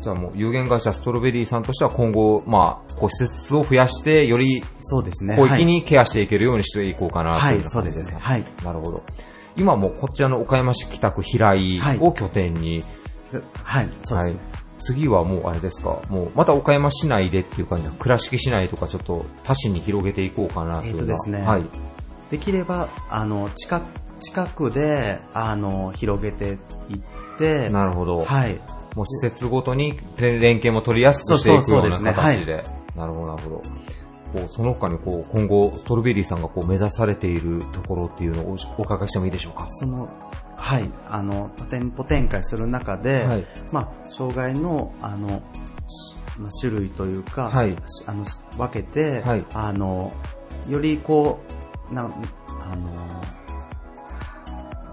[0.00, 5.34] じゃあもう有限会社ストロベリーさんとしては今後、まあ、こう施設を増やして、よりそうですね。
[5.34, 8.18] 広域にケアしていけるようにしていこうかなとはいいうような感じですか。
[8.18, 9.02] はいなるほど。
[9.56, 12.82] 今もうこちらの岡山市北区平井を拠点に、
[13.62, 14.40] はい、そうですね。
[14.78, 21.66] 次はもうあれですか、もうまた岡山市内でっていう感じで、倉敷市内とかちょっと他市に広げていこうかなというえっ、のはとですね、はい。
[22.30, 23.86] できれば、あの、近く、
[24.20, 26.98] 近くで、あの、広げていっ
[27.38, 28.24] て、なるほど。
[28.24, 28.60] はい。
[28.96, 32.64] もう施設ごとに連連携も取りやすくしていくような形で。
[32.96, 33.62] なるほど、なるほど。
[34.32, 39.66] こうその他にこう今後、ストロベリーさんがこう目指されているところっていうのをおお伺いしてもいいでしょうか？
[39.70, 40.08] その、
[40.56, 45.42] はい、あの、多店舗展開する中で、はいまあ、障害の、あの、
[45.88, 48.24] しまあ、種類というか、はいしあの、
[48.56, 50.12] 分けて、はいあの、
[50.68, 51.40] よりこ
[51.90, 53.20] う、なん、あの、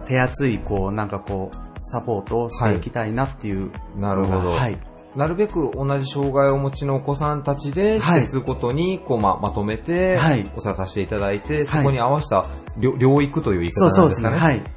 [0.07, 4.49] 手厚い、こう、なんかこう、サポートをしていきたいなっていうなるほど。
[4.49, 4.77] はい。
[5.15, 12.41] なるべく同じ障害をお持ちのお子さんたちで、はい施設ごとにこう、ままとめて、はいお世話させていただいて、そはいこに合わせた
[12.77, 14.37] 療療育という言いそう方なんですかね。
[14.39, 14.73] そうですね。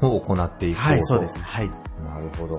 [0.00, 0.14] はい。
[0.14, 0.88] を行っていこうと。
[0.88, 1.42] はい、そうですね。
[1.44, 1.68] はい。
[1.68, 2.58] なるほど。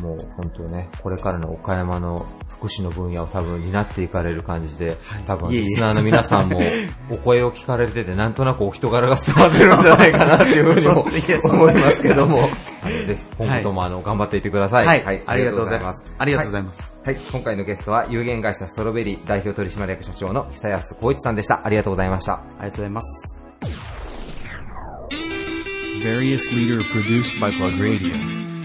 [0.00, 4.96] もう本当ね、これからの岡山の福祉の分野を多分担っていかれる感じで、
[5.26, 6.60] 多分いえいえリスナーの皆さんも
[7.10, 11.00] お声を聞かれてて、なんとなくお人柄が伝わってるんじゃないかなっていうふうにも
[11.50, 12.48] 思いますけども、
[12.82, 14.86] あ のぜひ今後ともあの頑張っていってください。
[14.86, 17.14] はいありがとうございますありがとうございますはい。
[17.14, 21.62] はい、今回のゲストは有限会社ストロベリー代表取締役社長の久安光一さんでした。
[21.64, 22.34] ありがとうございました。
[22.34, 23.40] ありがとうございます。
[26.02, 28.57] Various leader produced by Plug Radio.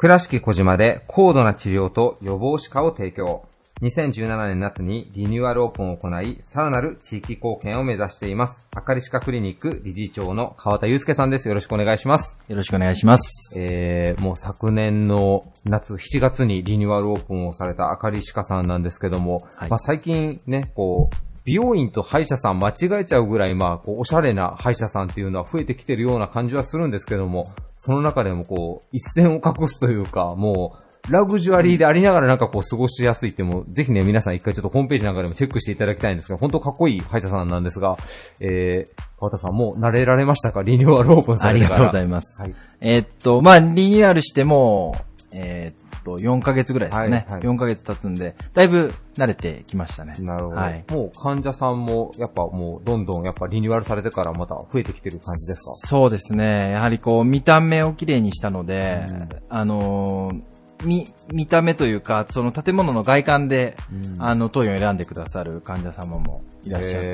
[0.00, 3.48] 倉敷小島で高度な治療と予防歯科を提供。
[3.82, 8.64] 2017年夏にリニューアルオープンを行い、さらなる地域貢献を目指しています。
[8.76, 11.48] あかり歯科クリニック理事長の川田祐介さんです。
[11.48, 12.38] よろしくお願いします。
[12.46, 13.58] よろしくお願いします。
[13.60, 27.44] えー、もう昨年の夏、7月にリニューアルオープンをされたあかり歯科さんなんですけども、はいまあ最近ね、こう、美容院と歯医者さん間違えちゃうぐらい、まあ、こう、おしゃれな歯医者さんっていうのは増えてきてるような感じはするんですけども、
[27.76, 37.96] その中でもこう、一線を画すというか、もう、ラグジュアリーでありながらなんかこう過ごしやすいっても、ぜひね、皆さん一回ちょっとホームページなんかでもチェックしていただきたいんですが、本当かっこいい歯医者さんなんですが、
[38.40, 40.62] えー、川田さんもう慣れられましたか？
[40.62, 41.16] リニューアル？
[41.16, 41.78] オープンさありがれてから。
[41.78, 42.38] とうございます。
[42.38, 42.54] はい。
[42.82, 44.96] えーっと、まあ、リニューアルしても、
[45.32, 47.10] えーっと、4ヶ月ぐらいですかね。
[47.10, 50.14] はいはい4ヶ月経つんで、だいぶ慣れてきましたね。
[50.20, 50.56] なるほど。
[50.56, 50.84] はい。
[50.90, 55.88] もう患者さんも、やっぱもう、どんどんやっぱリニューアルされてからまた増えてきてる感じですか？
[55.88, 56.70] そうですね。
[56.72, 59.04] やはりこう、見た目をきれいにしたので、
[59.48, 60.42] あのー
[60.84, 67.08] 見、見た目というか、その建物の外観で、うんあの、投与を選んでくださる患者様もいらっしゃって、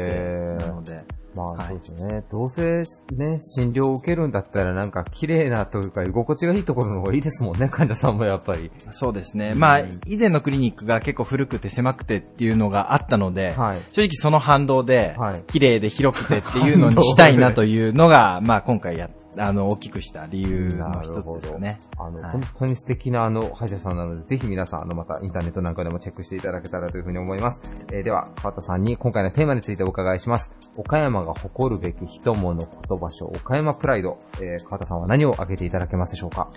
[0.58, 1.02] なので、
[1.34, 2.24] まあ、はいそうですよね。
[2.30, 2.62] どうせ
[3.16, 8.70] ね、診療を受けるんだったらなんか綺麗なというか居心地がいいところの方がいいですもんね、患者さんもやっぱり。
[8.90, 9.54] そうですね。
[9.54, 21.78] まあ、以前のクリニックが結構古くて狭くてっていうのがあったので、はい正直その反動ではい、綺麗で広くてっていうのにしたいなというのが、まあ今回や、あの、大きくした理由の一つですよね。
[21.98, 27.60] あの、はい本当に素敵なあの、歯医者さんなので、ぜひ皆さん、あの、またインターネットなんかでもチェックしていただけたらというふうに思います。
[27.92, 30.50] えーでは、川田さんに今回のテーマについてお伺いします。
[30.76, 32.66] 岡山が誇るべき人物言
[32.98, 34.18] 葉書、岡山プライド。
[34.40, 36.50] えー川田さんは何を挙げていただけますでしょうか？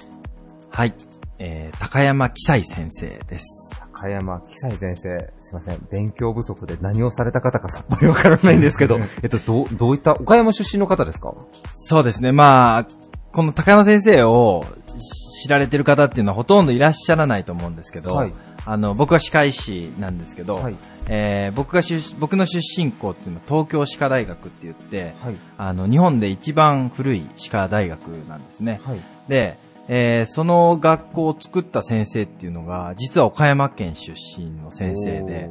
[0.70, 0.94] はい。
[1.40, 3.70] えー、高山紀斎先生です。
[3.94, 5.10] 高山紀斎先生、
[5.40, 5.88] すいません。
[5.92, 11.34] 勉強不足で何をされた方か さっぱりわからないんですけど、 えっと、どう、どういった、岡山出身の方ですか？
[11.72, 12.32] そうですね。
[12.32, 12.88] まあ、
[13.34, 14.64] この高山先生を
[14.98, 18.34] 知られてる方っていうのはほとんどいらっしゃらないと思うんですけど、はい
[18.70, 20.76] あの、僕は歯科医師なんですけど、はい
[21.08, 25.38] えー僕が出、僕の出身校っていうのは東京歯科大学って言って、はい。
[25.58, 28.82] あの、日本で一番古い歯科大学なんですね。
[28.84, 29.02] はい。
[29.30, 35.50] で、えーその学校を作った先生っていうのが、実は岡山県出身の先生で、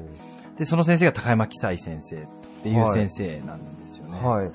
[0.59, 2.19] で、その先生が高山紀斎先生っ
[2.63, 4.19] ていうはい先生なんですよね。
[4.21, 4.51] はい。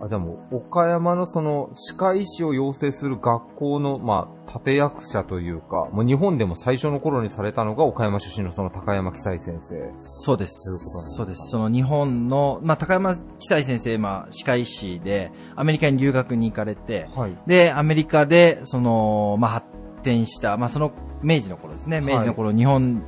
[0.00, 9.76] あ、じゃあもう、岡山のその、歯科医師を養成する学校の、まあ、立役者というか、もう日本でも最初の頃にされたのが岡山出身のその高山紀斎先生。
[10.00, 10.64] そうです。
[10.64, 11.14] ということなんですか？
[11.16, 11.50] そうです。
[11.50, 17.38] その日本の、まあ、高山紀斎先生、まあ、歯科医師で、アメリカに留学に行かれて、はい。
[17.46, 19.66] で、アメリカで、その、まあ、発
[20.02, 22.00] 展した、まあ、その、明治の頃ですね。
[22.00, 23.04] 明治の頃、日本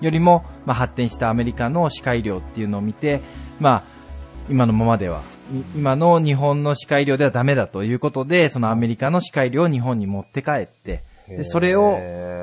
[0.00, 3.22] よりも、まあ、発展したアメリカの歯科医療っていうのを見て、
[3.60, 3.84] まあ、
[4.52, 11.98] 今のままでは、い今の日本の歯科医療ではダメだということで、そのアメリカの歯科医療を日本に持って帰って、で、それを、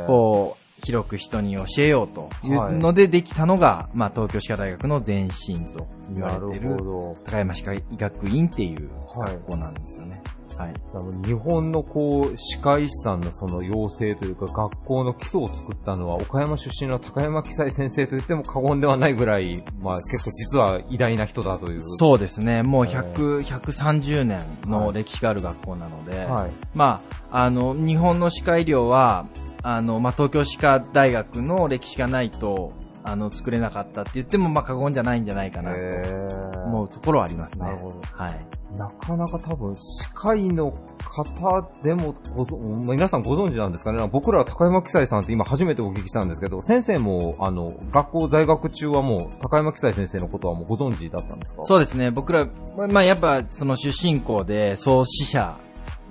[0.07, 6.77] こう、広く人に教えようというのでできたのが、まあ、東京歯科大学の前身と言われている
[7.25, 10.11] 高山歯科医学院っていう学校なんですよね。
[10.11, 10.38] はい。
[10.67, 21.81] じゃあもう日本のこう、歯科医師さんのその養成というか学校の基礎を作ったのは岡山出身の高山紀斎先生と言っても過言ではないぐらい、まあ結構実は偉大な人だという。
[21.81, 22.63] そうですね。
[22.63, 27.01] もうえ100、130年の歴史がある学校なので、はいま
[27.31, 29.27] あ、あの、日本の歯科医療は、
[29.63, 37.65] あの、まあ、東京歯科大学の歴史がないと、あの、作れなかったって言っても、まあ、過言じゃないんじゃないかなと思うところはありますね。
[37.65, 38.01] なるほど。
[38.13, 38.58] はい。
[38.77, 40.71] なかなか多分、歯科医の
[41.03, 44.07] 方でもごぞ、まあ皆さんご存知なんですかね。
[44.11, 51.63] 僕らは高山紀斎さんって今初めてお聞きしたんですけど、先生も、あの、学校在学中はもう、高山紀斎先生のことはもうご存知だったんですか？
[51.65, 52.11] そうですね。
[52.11, 52.45] 僕ら、
[52.77, 55.57] まあまあ、やっぱ、その出身校で、創始者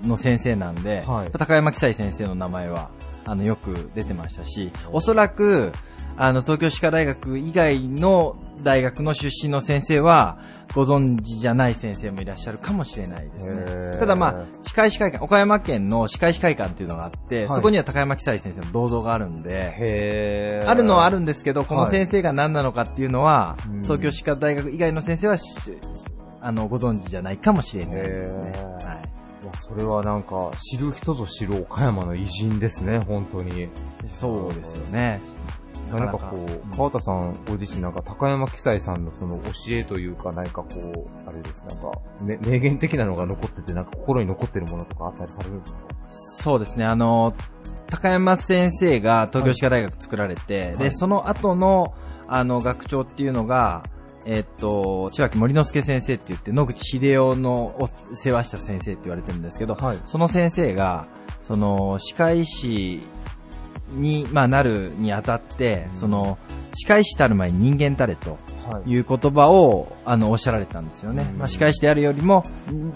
[0.03, 1.31] の先生なんで、はい。
[1.31, 2.89] 高山紀斎先生の名前は、
[3.25, 5.71] あの、よく出てましたし、おそらく、
[6.17, 10.37] あの、東京歯科大学以外の大学の出身の先生は、
[10.75, 13.97] ご存知じゃない先生もいらっしゃるかもしれないですね。
[13.99, 25.43] ただまあ、歯科医師会館、岡山県の歯科医師会館っていうのがあって、はいそこには高山紀斎先生の銅像があるんで、あるのはあるんですけど、このはい先生が何なのかっていうのは、うん東京歯科大学以外の先生はし、
[26.41, 28.41] あの、ご存知じゃないかもしれないですね。
[28.41, 28.51] はい。
[28.51, 33.69] いや、それはなんか、知る人ぞ知る岡山の偉人ですね、本当に。
[34.05, 35.21] そうですよね。
[35.89, 45.79] 何かこう、川田さんご自身なんか高山紀斎さんのその教えというか、何かこう、あれです、なんか、め名言的なのが残ってて、なんか心に残ってるものとかあったりされるんですか？
[46.09, 47.33] そうですね、あの、
[47.87, 50.77] 高山先生が東京歯科大学作られて、はい。
[50.77, 51.93] で、その後の、
[52.27, 53.83] あの、学長っていうのが、
[54.25, 59.99] えっと、千脇森之助先生って言って、野口秀夫のお世話した先生って言われてるんですけど、はい。
[60.05, 61.07] その先生が、
[61.47, 63.01] その、歯科医師
[63.91, 66.37] に、まあ、なるにあたって、その、
[66.75, 68.37] 歯科医師たる前に人間たれと
[68.69, 68.91] はい。
[68.91, 71.33] いう言葉を、あの、おっしゃられたんですよね。
[71.37, 72.43] まあ、歯科医師であるよりも、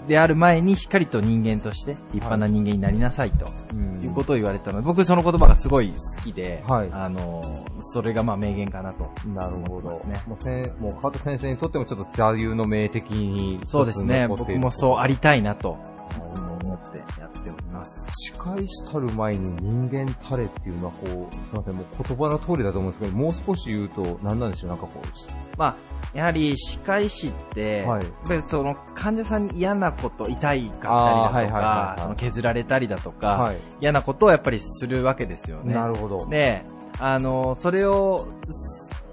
[0.06, 3.46] である前にしっかりと人間として立派な人間になりなさいと。
[3.72, 7.42] うんいうことを言われたので、僕その言葉がすごい好きで、はいあの、
[7.80, 9.10] それがまあ名言かなと。
[9.26, 9.90] なるほど。
[10.26, 13.60] もうせん、もう川田先生にとってもちょっと座右の銘的に。
[13.64, 14.28] そうですね。
[14.28, 15.78] 僕もそうありたいなと、
[16.22, 18.02] 思ってやっております。
[18.32, 25.76] 歯科医師たる前に人間たれっていうのはこう、すいません、もう言葉の通りだと思うんですけど、もう少し言うと、何なんでしょう、なんかこう、まあ、
[26.16, 35.74] やはり歯科医師って、はいやっぱりその患者さんに嫌なこと、痛いかったりだとかその削られたりだとか、はい嫌なことをやっぱりするわけですよね。
[35.74, 36.26] なるほど。
[36.28, 36.64] で、
[36.98, 38.26] あの、それを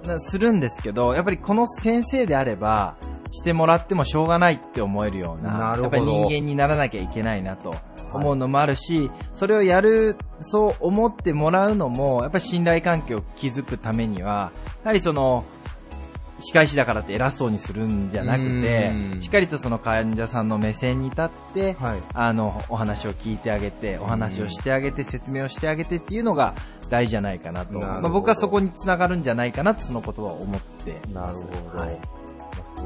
[0.03, 2.95] すするんですけど、やっぱりこの先生であれば、
[3.31, 7.75] してもらってもしょうがないって思えるような、なやっぱり人間にならなきゃいけないなと
[8.13, 14.51] 思うのもあるし、それをやる、そう思ってもらうのも、やっぱり信頼関係を築くためには、
[14.83, 15.45] やはりその、
[16.41, 22.01] 歯科医師だからって偉そうにするんじゃなくてう、んしっかりとその患者さんの目線に立って、はい。
[22.13, 26.55] あの、お話を聞いてあげて、お話をしてあげて、説明をしてあげてっていうのが
[26.89, 27.73] 大事じゃないかなと。
[27.79, 31.45] なまあ、僕はそこにつながるんじゃないかなと、そのことは思っています。
[31.45, 31.83] なるほど。
[31.83, 32.20] はい。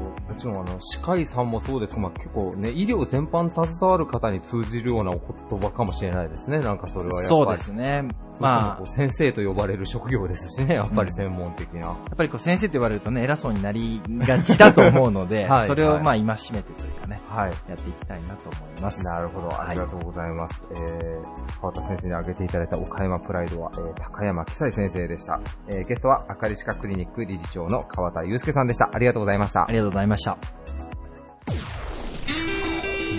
[0.00, 6.58] もちろんあの、歯科医さんもそうですまあ、結構ね、医療全般携わる方に通じるようなお言葉かもしれないですね。
[6.58, 7.28] なんかそれはやっぱり。
[7.28, 8.08] そうですね。
[8.38, 11.88] まあ、あ、先生と呼ばれる職業ですしね、やっぱり専門的な。
[11.88, 17.50] やっぱりこう先生って言われるとね、偉そうになりがちだと思うので、 はいそれをまあ戒めてというかね、はい。
[17.68, 19.02] やっていきたいなと思います。
[19.04, 20.62] なるほど、ありがとうございます。
[20.72, 25.40] えー、川田先生に挙げていただいた岡山プライドは、えー、高山紀斎先生でした。
[25.68, 28.90] えー、ゲストは、あかり歯科クリニック理事長の川田祐介さんでした。
[28.92, 29.66] ありがとうございましたあ。
[29.70, 29.85] りがとうございました。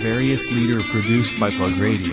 [0.02, 2.12] Various leader produced by Plug Radio.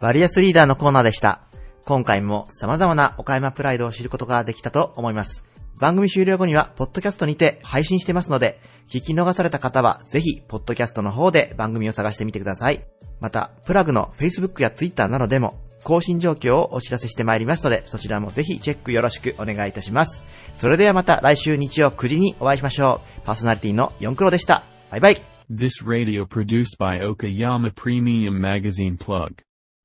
[0.00, 1.42] バリアスリーダーのコーナーでした。
[1.84, 5.44] 今回も様々な岡山プライドを知ることができたと思います。
[5.78, 12.86] 番組終了後には、ポッドキャストにて配信してますので、聞き逃された方は、ぜひ、ポッドキャストの方で番組を探してみてください。
[13.20, 20.24] また、プラグの Facebook や Twitter などでも、更新状況をお知らせしてまいりますので、そちらもぜひチェックよろしくお願いいたします。
[20.52, 23.22] それではまた来週日曜9時にお会いしましょう。
[23.24, 24.64] パーソナリティの4クロでした。
[24.90, 25.22] バイバイ。
[25.48, 29.34] This radio produced by Okayama Premium Magazine Plug.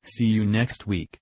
[0.03, 1.19] See you next week.